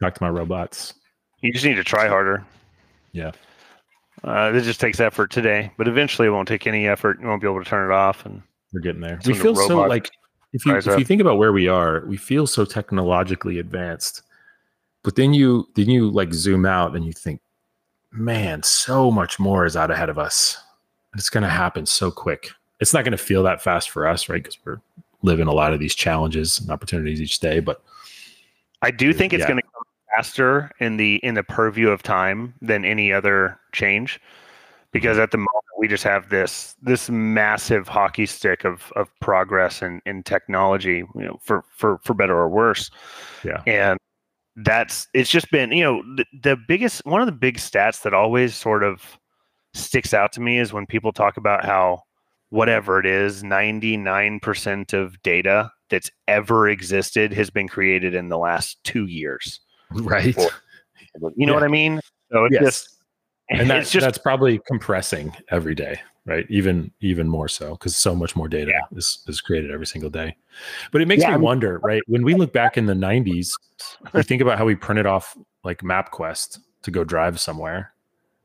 [0.00, 0.94] Talk to my robots.
[1.40, 2.44] You just need to try harder.
[3.12, 3.32] Yeah.
[4.24, 7.20] Uh, this just takes effort today, but eventually it won't take any effort.
[7.20, 8.26] You won't be able to turn it off.
[8.26, 8.42] And
[8.72, 9.14] We're getting there.
[9.14, 10.10] It's we the feel so like
[10.52, 14.22] if you if you think about where we are, we feel so technologically advanced.
[15.02, 17.40] But then you then you like zoom out and you think,
[18.12, 20.56] man, so much more is out ahead of us.
[21.14, 22.50] It's going to happen so quick.
[22.80, 24.42] it's not going to feel that fast for us, right?
[24.42, 24.80] Because we're
[25.22, 27.58] living a lot of these challenges and opportunities each day.
[27.60, 27.82] But
[28.82, 29.48] I do think it's Yeah.
[29.48, 29.82] going to come
[30.14, 34.20] faster in the in the purview of time than any other change,
[34.92, 35.22] because mm-hmm.
[35.24, 40.00] at the moment we just have this this massive hockey stick of of progress and
[40.06, 42.90] in, technology, you know, for for for better or worse.
[43.44, 43.62] Yeah.
[43.66, 43.98] and
[44.64, 48.12] that's it's just been you know the, the biggest one of the big stats that
[48.12, 49.18] always sort of
[49.72, 52.02] sticks out to me is when people talk about how
[52.50, 58.82] whatever it is 99% of data that's ever existed has been created in the last
[58.82, 59.60] two years
[59.92, 60.50] right, Or-
[61.36, 61.54] you know Yeah.
[61.54, 62.00] what i mean
[62.32, 62.62] so it's Yes.
[62.64, 62.97] just
[63.50, 66.46] and that's just that's probably compressing every day, right?
[66.48, 70.36] Even even more so because so much more data is is created every single day.
[70.92, 72.02] But it makes Yeah, me I mean- wonder, right?
[72.06, 73.52] When we look back in the '90s,
[74.12, 77.92] we think about how we printed off like MapQuest to go drive somewhere.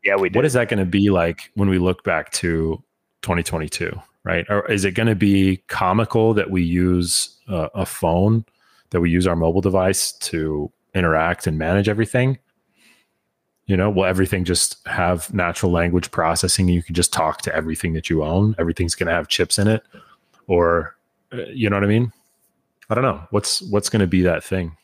[0.04, 2.84] yeah we did What is that going to be like when we look back to
[3.22, 3.91] 2022,
[4.24, 4.45] right?
[4.49, 8.43] Or is it going to be comical that we use uh, a phone,
[8.89, 12.38] that we use our mobile device to interact and manage everything?
[13.66, 16.68] You know, will everything just have natural language processing?
[16.68, 18.55] You can just talk to everything that you own.
[18.59, 19.84] Everything's going to have chips in it,
[20.47, 20.95] or
[21.32, 22.11] uh, you know what I mean?
[22.89, 23.26] I don't know.
[23.32, 24.76] What's what's going to be that thing?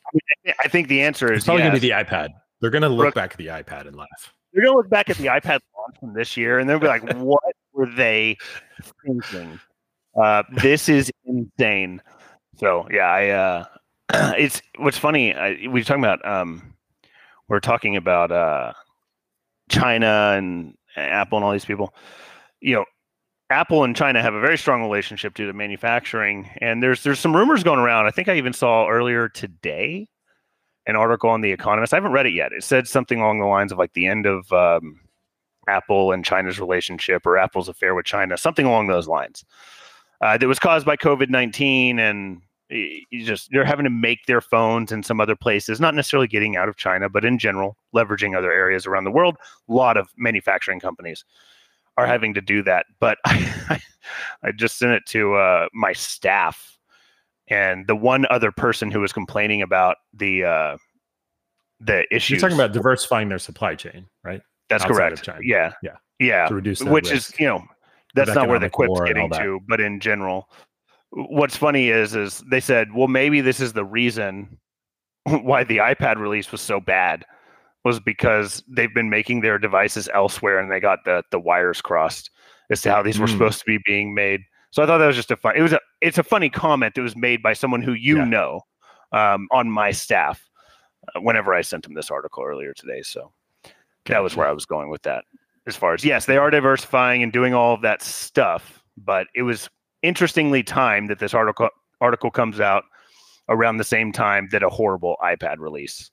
[0.64, 1.70] i think the answer is It's probably yes.
[1.70, 2.30] going to be the iPad.
[2.62, 4.34] They're going to look Brooke- back at the iPad and laugh.
[4.54, 7.04] They're gonna look back at the iPad launch from this year and they'll be like,
[7.18, 8.38] "What were they
[9.06, 9.60] thinking?
[10.20, 12.02] Uh, this is insane."
[12.58, 13.66] So yeah, I uh,
[14.40, 15.36] it's what's funny.
[15.36, 16.69] I, we were talking about um,
[17.50, 18.74] we're talking about uh,
[19.70, 21.94] China and Apple and all these people.
[22.62, 22.86] You know,
[23.50, 27.36] Apple and China have a very strong relationship due to manufacturing, and there's there's some
[27.36, 28.06] rumors going around.
[28.06, 30.08] I think I even saw earlier today
[30.86, 31.94] an article on the Economist.
[31.94, 32.52] I haven't read it yet.
[32.52, 35.00] It said something along the lines of like the end of um,
[35.68, 39.44] Apple and China's relationship or Apple's affair with China, something along those lines.
[40.22, 44.26] Uh, that was caused by COVID nineteen, and y- you just they're having to make
[44.28, 47.78] their phones in some other places, not necessarily getting out of China, but in general
[47.96, 49.36] leveraging other areas around the world.
[49.70, 51.26] A lot of manufacturing companies
[51.98, 52.86] are having to do that.
[53.00, 53.82] But I,
[54.44, 56.78] I just sent it to uh, my staff,
[57.48, 60.78] and the one other person who was complaining about the uh,
[61.80, 62.42] the issues.
[62.42, 64.42] You're talking about diversifying their supply chain, right?
[64.70, 65.42] that's outside correct.
[65.44, 65.96] Yeah, Yeah.
[66.20, 66.48] yeah.
[66.48, 67.34] To reduce that Which risk.
[67.34, 67.64] is you know
[68.16, 70.50] that's not where the quip's war and all getting to, but in general,
[71.12, 74.58] what's funny is is they said, well, maybe this is the reason
[75.26, 77.26] why the iPad release was so bad
[77.86, 82.30] was because they've been making their devices elsewhere and they got the the wires crossed
[82.70, 83.32] as to how these were Mm.
[83.32, 84.42] supposed to be being made.
[84.72, 85.56] So I thought that was just a fun.
[85.56, 88.26] It was a it's a funny comment that was made by someone who you Yeah.
[88.26, 88.62] know
[89.12, 90.46] um, on my staff.
[91.16, 93.32] Uh, whenever I sent him this article earlier today, so
[94.06, 95.24] that was where I was going with that.
[95.66, 99.44] As far as yes, they are diversifying and doing all of that stuff, but it
[99.44, 99.70] was
[100.04, 101.70] interestingly timed that this article
[102.02, 102.84] article comes out
[103.50, 106.12] around the same time that a horrible iPad release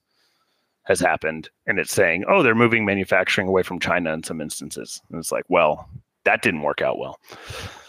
[0.83, 5.01] has happened, and it's saying, "Oh, they're moving manufacturing away from China in some instances."
[5.09, 5.89] And it's like, well,
[6.23, 7.19] that didn't work out well.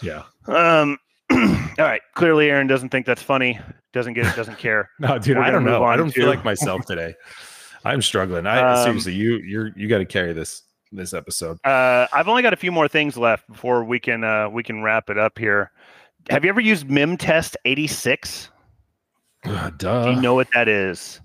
[0.03, 0.23] Yeah.
[0.47, 0.99] Um,
[1.31, 1.39] all
[1.79, 3.59] right, clearly Aaron doesn't think that's funny.
[3.93, 4.37] Doesn't get it.
[4.37, 4.91] Doesn't care.
[4.99, 5.85] No, dude, I don't know.
[5.85, 7.15] I don't feel like myself today.
[7.85, 8.47] I'm struggling.
[8.47, 11.59] I Um, seriously, you you're you got to carry this this episode.
[11.65, 14.83] Uh, I've only got a few more things left before we can uh, we can
[14.83, 15.71] wrap it up here.
[16.31, 18.51] Have you ever used MemTest 86?
[19.45, 21.21] Ugh, Do you know what that is?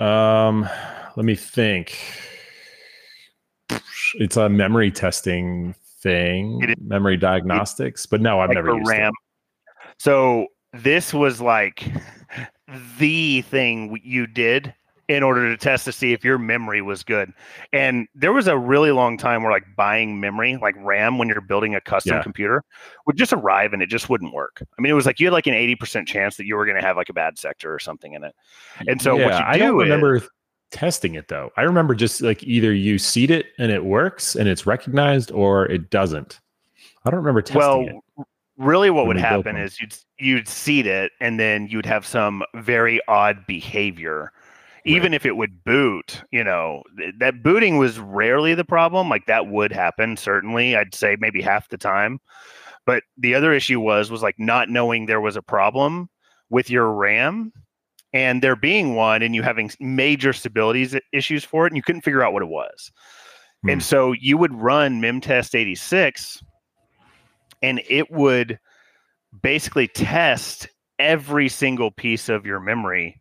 [0.00, 0.68] Um,
[1.16, 1.98] let me think.
[4.14, 8.06] It's a memory testing thing, It memory diagnostics.
[8.06, 9.12] But no, I've Like never used RAM.
[9.98, 11.84] So this was like
[12.98, 14.72] the thing you did
[15.08, 17.32] in order to test to see if your memory was good.
[17.72, 21.40] And there was a really long time where like buying memory, like RAM, when you're
[21.40, 22.22] building a custom Yeah.
[22.22, 22.62] computer,
[23.06, 24.62] would just arrive and it just wouldn't work.
[24.78, 26.76] I mean, it was like you had like an 80% chance that you were going
[26.78, 28.34] to have like a bad sector or something in it.
[28.86, 30.22] And so what you I don't is- remember
[30.70, 31.50] testing it though.
[31.56, 35.64] I remember just like either you seed it and it works and it's recognized, or
[35.66, 36.38] it doesn't.
[37.06, 37.94] I don't remember testing it.
[37.94, 38.26] well, it.
[38.58, 43.00] really what would happen is you'd you'd seed it and then you'd have some very
[43.08, 44.32] odd behavior
[44.88, 49.26] even if it would boot you know th- that booting was rarely the problem like
[49.26, 52.20] that would happen certainly i'd say maybe half the time.
[52.86, 56.08] But the other issue was was like not knowing there was a problem
[56.48, 57.52] with your ram
[58.14, 62.00] and there being one and you having major stability issues for it and you couldn't
[62.00, 62.90] figure out what it was.
[63.62, 63.70] Hmm.
[63.70, 66.42] and so you would run memtest 86
[67.62, 68.58] and it would
[69.42, 70.68] basically test
[70.98, 73.17] every single piece of your memory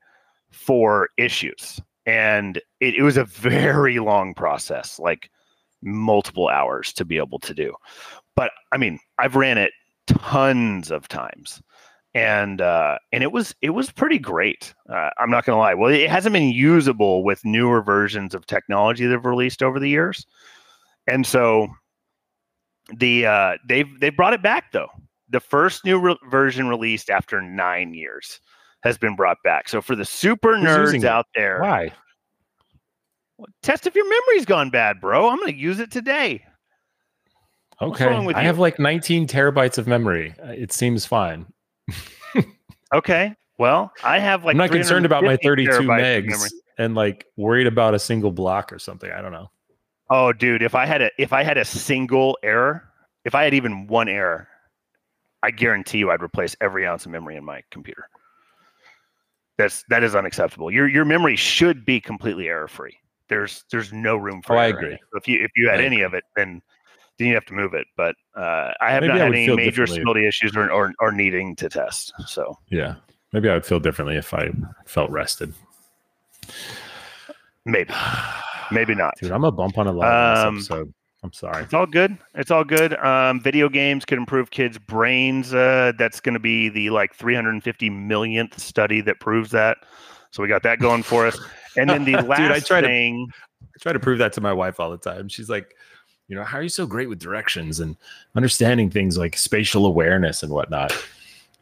[0.58, 1.80] for issues.
[2.06, 5.30] And it, it was a very long process, like
[5.82, 7.74] multiple hours to be able to do.
[8.36, 9.72] But I mean, I've ran it
[10.08, 11.62] tons of times
[12.18, 14.74] and uh, and it was it was pretty great.
[14.90, 15.76] Uh, I'm not gonna lie.
[15.76, 20.26] Well, it hasn't been usable with newer versions of technology they've released over the years,
[21.06, 21.68] and so
[22.98, 24.90] the uh, they've they brought it back though.
[25.30, 28.40] The first new re- version released after nine years
[28.88, 29.70] has been brought back.
[29.70, 31.92] So for the super Who's nerds out there, Why?
[33.62, 35.30] test if your memory's gone bad, bro.
[35.30, 36.44] I'm gonna use it today.
[37.80, 38.08] Okay.
[38.08, 40.34] I have like 19 terabytes of memory.
[40.44, 41.46] Uh, It seems fine.
[42.94, 43.36] Okay.
[43.58, 47.96] Well, I have like I'm not concerned about my 32 megs and like worried about
[47.96, 49.12] a single block or something.
[49.12, 49.50] I don't know.
[50.10, 52.90] Oh, dude, if I had a if I had a single error,
[53.26, 54.48] if I had even one error,
[55.44, 58.08] I guarantee you I'd replace every ounce of memory in my computer.
[59.58, 60.72] That's that is unacceptable.
[60.72, 62.98] Your your memory should be completely error free.
[63.28, 64.98] There's there's no room for Oh, I agree.
[65.12, 66.62] So if you if you had I any of it, then
[67.18, 67.88] then you have to move it.
[67.98, 71.12] But uh, I have Maybe not I had any major stability issues or, or or
[71.12, 72.14] needing to test.
[72.28, 72.96] So Yeah.
[73.34, 74.52] Maybe I would feel differently if I
[74.86, 75.54] felt rested.
[77.66, 77.94] maybe
[78.72, 79.14] maybe not.
[79.20, 80.94] Dude, I'm a bump on a lot Um, episode.
[81.24, 81.64] I'm sorry.
[81.64, 82.18] It's all good.
[82.36, 82.94] It's all good.
[82.96, 85.54] Um, video games can improve kids' brains.
[85.54, 89.78] Uh, that's going to be the like 350 millionth study that proves that.
[90.32, 91.38] So we got that going for us.
[91.76, 93.28] And then the last Dude, I try to- thing,
[93.64, 95.28] I try to prove that to my wife all the time.
[95.28, 95.76] She's like,
[96.28, 97.96] you know, how are you so great with directions and
[98.36, 100.92] understanding things like spatial awareness and whatnot?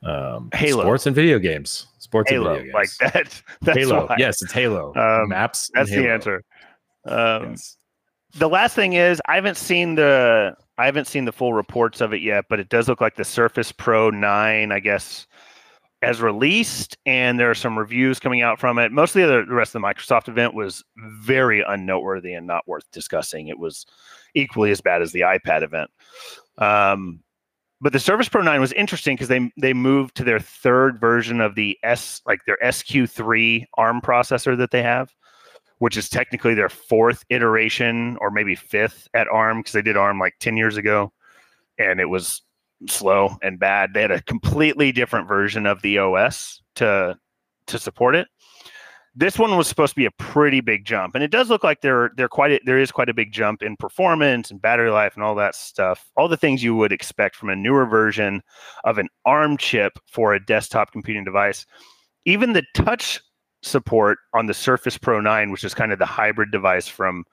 [0.03, 0.81] Um, Halo.
[0.83, 1.87] sports and video games.
[1.99, 3.41] Sports Halo, and video like that.
[3.61, 4.05] That's Halo.
[4.07, 4.15] why.
[4.19, 4.93] Yes, it's Halo.
[4.95, 5.69] Um, Maps.
[5.73, 6.43] That's the answer.
[7.05, 7.77] Um, Yes.
[8.35, 12.13] The last thing is I haven't seen the I haven't seen the full reports of
[12.13, 15.25] it yet, but it does look like the Surface Pro 9, I guess,
[16.01, 18.91] as released, and there are some reviews coming out from it.
[18.91, 20.83] Mostly the, the rest of the Microsoft event was
[21.21, 23.47] very unnoteworthy and not worth discussing.
[23.47, 23.85] It was
[24.33, 25.89] equally as bad as the iPad event.
[26.57, 27.21] Um,
[27.79, 31.39] but the Surface Pro 9 was interesting because they they moved to their third version
[31.39, 35.13] of the S like their SQ3 ARM processor that they have
[35.79, 40.19] which is technically their fourth iteration or maybe fifth at ARM because they did ARM
[40.19, 41.11] like 10 years ago
[41.77, 42.41] and it was
[42.87, 43.93] slow and bad.
[43.93, 47.17] They had a completely different version of the OS to
[47.67, 48.27] to support it.
[49.17, 51.81] This one was supposed to be a pretty big jump, and it does look like
[51.81, 55.15] there there quite a, there is quite a big jump in performance and battery life
[55.15, 56.09] and all that stuff.
[56.17, 58.41] All the things you would expect from a newer version
[58.83, 61.65] of an ARM chip for a desktop computing device.
[62.25, 63.21] Even the touch
[63.65, 67.25] support on the Surface Pro 9, which is kind of the hybrid device from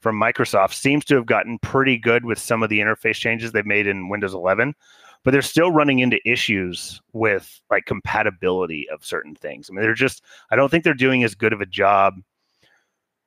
[0.00, 3.64] from Microsoft, seems to have gotten pretty good with some of the interface changes they've
[3.64, 4.74] made in Windows 11,
[5.22, 9.70] but they're still running into issues with like compatibility of certain things.
[9.70, 12.14] I mean, they're just I don't think they're doing as good of a job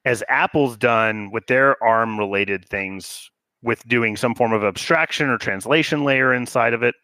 [0.06, 3.30] as Apple's done with their ARM related things
[3.64, 6.96] with doing some form of abstraction or translation layer inside of it.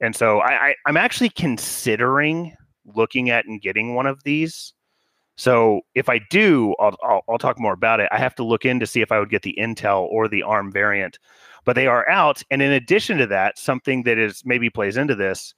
[0.00, 2.54] And so I, I I'm actually considering
[2.94, 4.72] looking at and getting one of these.
[5.36, 8.08] So if I do, I'll, I'll, I'll talk more about it.
[8.12, 10.42] I have to look in to see if I would get the Intel or the
[10.42, 11.18] ARM variant,
[11.64, 12.42] but they are out.
[12.50, 15.54] And in addition to that, something that is maybe plays into this,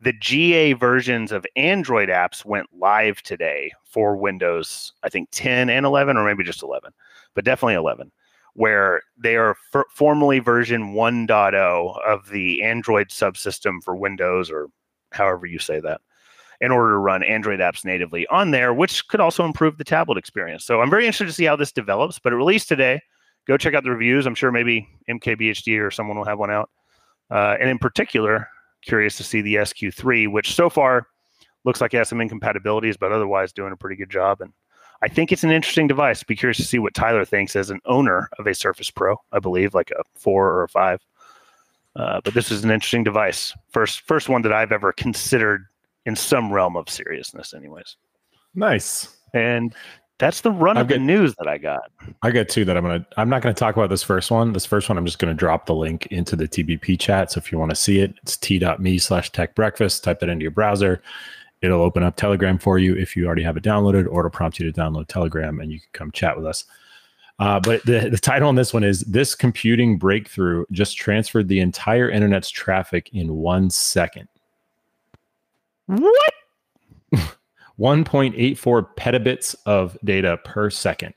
[0.00, 5.86] the GA versions of Android apps went live today for Windows, I think 10 and
[5.86, 6.92] 11, or maybe just 11,
[7.34, 8.10] but definitely 11,
[8.54, 9.56] where they are
[9.90, 14.68] formally version 1.0 of the Android subsystem for Windows, or
[15.12, 16.00] however you say that
[16.62, 20.16] in order to run Android apps natively on there, which could also improve the tablet
[20.16, 20.64] experience.
[20.64, 23.00] So I'm very interested to see how this develops, but it released today.
[23.48, 24.26] Go check out the reviews.
[24.26, 26.70] I'm sure maybe MKBHD or someone will have one out.
[27.32, 28.48] Uh, and in particular,
[28.80, 31.08] curious to see the SQ3, which so far
[31.64, 34.40] looks like it has some incompatibilities, but otherwise doing a pretty good job.
[34.40, 34.52] And
[35.02, 36.22] I think it's an interesting device.
[36.22, 39.40] Be curious to see what Tyler thinks as an owner of a Surface Pro, I
[39.40, 41.00] believe, like a four or a five.
[41.96, 43.52] Uh, but this is an interesting device.
[43.70, 45.66] First, first one that I've ever considered
[46.06, 47.96] in some realm of seriousness, anyways.
[48.54, 49.16] Nice.
[49.34, 49.74] And
[50.18, 51.90] that's the run I've of the news that I got.
[52.22, 53.04] I got two that I'm gonna.
[53.16, 54.52] I'm not gonna talk about this first one.
[54.52, 57.32] This first one, I'm just gonna drop the link into the TBP chat.
[57.32, 60.04] So if you want to see it, it's t.me slash tech breakfast.
[60.04, 61.02] Type that into your browser.
[61.60, 64.58] It'll open up Telegram for you if you already have it downloaded, or it'll prompt
[64.58, 66.64] you to download Telegram, and you can come chat with us.
[67.38, 71.60] Uh, but the, the title on this one is This Computing Breakthrough Just Transferred the
[71.60, 74.28] Entire Internet's Traffic in One Second.
[75.98, 76.32] What?
[77.78, 81.14] 1.84 petabits of data per second,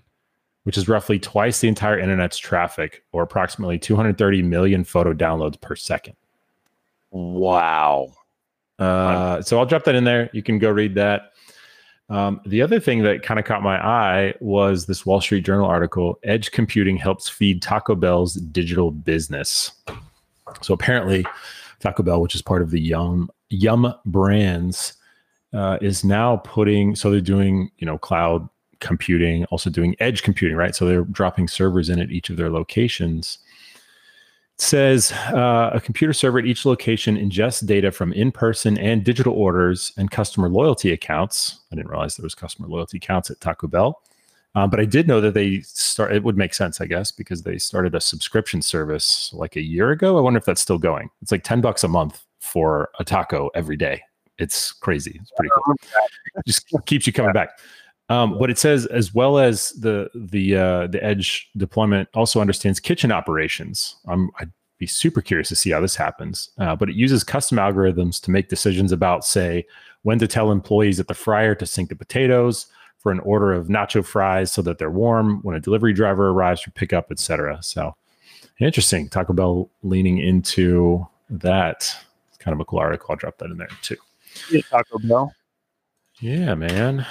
[0.64, 5.76] which is roughly twice the entire internet's traffic, or approximately 230 million photo downloads per
[5.76, 6.16] second.
[7.12, 8.14] Wow.
[8.78, 10.30] Uh, so I'll drop that in there.
[10.34, 11.32] You can go read that.
[12.10, 15.66] Um, the other thing that kind of caught my eye was this Wall Street Journal
[15.66, 19.72] article Edge computing helps feed Taco Bell's digital business.
[20.62, 21.26] So apparently,
[21.86, 24.94] Taco Bell, which is part of the Yum Yum Brands,
[25.54, 26.96] uh, is now putting.
[26.96, 30.76] So they're doing you know cloud computing, also doing edge computing, right?
[30.76, 33.38] So they're dropping servers in at each of their locations.
[34.56, 39.34] It says uh, a computer server at each location ingests data from in-person and digital
[39.34, 41.60] orders and customer loyalty accounts.
[41.72, 44.02] I didn't realize there was customer loyalty accounts at Taco Bell.
[44.56, 46.14] Uh, but I did know that they start.
[46.14, 49.92] It would make sense, I guess, because they started a subscription service like a year
[49.92, 50.18] ago.
[50.18, 51.10] I wonder if that's still going.
[51.22, 54.02] It's like ten bucks a month for a taco every day.
[54.38, 55.20] It's crazy.
[55.22, 55.76] It's pretty cool.
[56.46, 57.60] Just keeps you coming back.
[58.08, 62.80] Um, but it says as well as the the uh, the edge deployment also understands
[62.80, 63.98] kitchen operations.
[64.08, 66.50] I'm, I'd be super curious to see how this happens.
[66.58, 69.66] Uh, but it uses custom algorithms to make decisions about, say,
[70.04, 72.68] when to tell employees at the fryer to sink the potatoes
[73.06, 76.62] for an order of nacho fries so that they're warm when a delivery driver arrives
[76.62, 77.60] for pickup, etc.
[77.62, 77.96] So
[78.60, 79.10] interesting.
[79.10, 81.96] Taco Bell leaning into that.
[82.30, 83.06] It's kind of a cool article.
[83.12, 83.98] I'll drop that in there too.
[84.50, 85.32] Yeah, Taco Bell.
[86.20, 87.06] Yeah, man.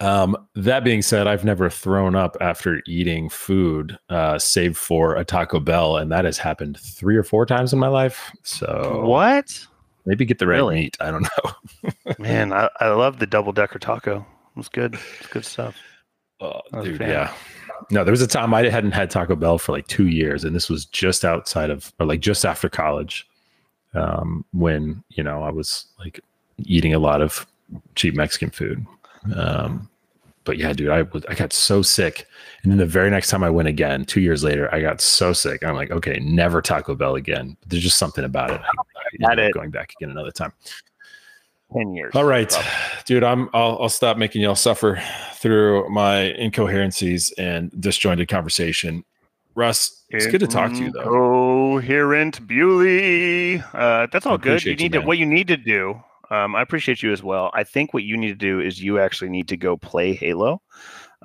[0.00, 5.24] Um, that being said, I've never thrown up after eating food, uh, save for a
[5.24, 8.30] Taco Bell, and that has happened three or four times in my life.
[8.42, 9.66] So What?
[10.06, 10.74] Maybe get the right Really?
[10.76, 10.96] meat.
[11.00, 11.92] I don't know.
[12.18, 14.18] Man, I, I love the double decker taco.
[14.18, 14.94] It was good.
[15.18, 15.76] It's good stuff.
[16.40, 17.34] Oh, I was a dude, yeah.
[17.90, 20.54] No, there was a time I hadn't had Taco Bell for like two years, and
[20.56, 23.26] this was just outside of, or like just after college,
[23.94, 26.20] um, when you know I was like
[26.58, 27.46] eating a lot of
[27.96, 28.86] cheap Mexican food.
[29.34, 29.88] Um,
[30.44, 32.26] but yeah, dude, I was I got so sick,
[32.62, 35.32] and then the very next time I went again, two years later, I got so
[35.32, 35.62] sick.
[35.62, 37.56] I'm like, okay, never Taco Bell again.
[37.66, 38.60] There's just something about it.
[38.60, 39.54] I, I ended Got up it.
[39.54, 40.52] going back again another time.
[41.72, 42.12] Ten years.
[42.14, 42.70] All right, Probably.
[43.04, 43.22] dude.
[43.22, 43.48] I'm.
[43.52, 45.00] I'll, I'll stop making y'all suffer
[45.34, 49.04] through my incoherencies and disjointed conversation.
[49.54, 51.02] Russ, it's good to talk to you though.
[51.04, 53.62] Coherent Bewley.
[53.72, 54.64] Uh, that's all good.
[54.64, 56.02] You, need to what you need to do.
[56.30, 57.50] Um, I appreciate you as well.
[57.54, 60.62] I think what you need to do is you actually need to go play Halo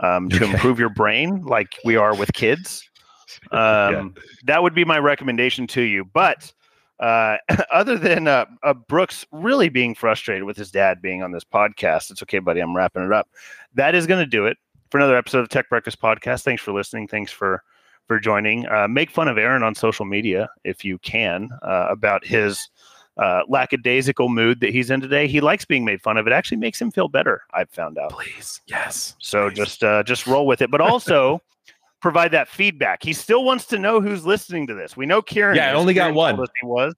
[0.01, 0.51] um, to Okay.
[0.51, 2.87] improve your brain, like we are with kids.
[3.51, 6.05] Um, That would be my recommendation to you.
[6.05, 6.51] But
[6.99, 7.37] uh,
[7.71, 12.11] other than uh, uh, Brooks really being frustrated with his dad being on this podcast,
[12.11, 12.59] it's okay, buddy.
[12.59, 13.29] I'm wrapping it up.
[13.73, 14.57] That is going to do it
[14.89, 16.43] for another episode of Tech Breakfast Podcast.
[16.43, 17.07] Thanks for listening.
[17.07, 17.63] Thanks for
[18.07, 18.67] for joining.
[18.67, 22.69] Uh, make fun of Aaron on social media if you can uh, about his
[23.17, 25.27] uh, lackadaisical mood that he's in today.
[25.27, 26.27] He likes being made fun of.
[26.27, 27.41] It actually makes him feel better.
[27.53, 28.11] I've found out.
[28.11, 29.15] Please, yes.
[29.19, 29.55] So please.
[29.57, 31.41] just uh, just roll with it, but also
[32.01, 33.03] provide that feedback.
[33.03, 34.97] He still wants to know who's listening to this.
[34.97, 35.55] We know Kieran.
[35.55, 36.47] Yeah, I only got Kieran one.
[36.61, 36.93] He was.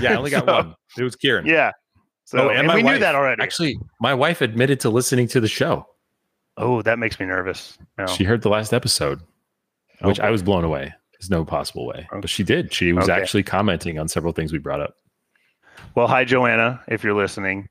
[0.00, 0.74] yeah, I only got So- one.
[0.98, 1.46] It was Kieran.
[1.46, 1.72] Yeah.
[2.24, 3.42] So Oh, and, my we knew that already.
[3.42, 5.86] Actually, my wife admitted to listening to the show.
[6.56, 7.76] oh, that makes me nervous.
[7.98, 8.06] No.
[8.06, 9.20] She heard the last episode,
[10.00, 10.26] which Okay.
[10.26, 10.94] I was blown away.
[11.12, 12.72] There's no possible way, but she did.
[12.72, 13.20] She was Okay.
[13.20, 14.96] actually commenting on several things we brought up.
[15.94, 17.68] Well, hi Joanna, if you're listening,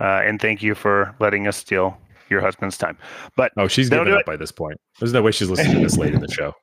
[0.00, 1.98] uh, and thank you for letting us steal
[2.30, 2.96] your husband's time.
[3.36, 4.80] But Oh, she's given do up by this point.
[4.98, 6.54] There's no way she's listening to this late in the show.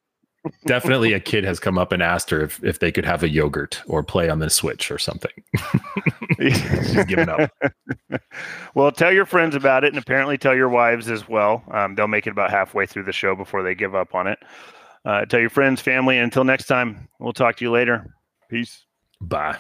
[0.66, 3.30] Definitely a kid has come up and asked her if, if they could have a
[3.30, 5.32] yogurt or play on the Switch or something.
[6.40, 7.52] She's given up.
[8.76, 11.64] well, tell your friends about it, and apparently tell your wives as well.
[11.72, 14.40] Um, they'll make it about halfway through the show before they give up on it.
[15.04, 18.14] Uh, tell your friends, family, and until next time, we'll talk to you later.
[18.50, 18.86] Peace.
[19.22, 19.58] Bye.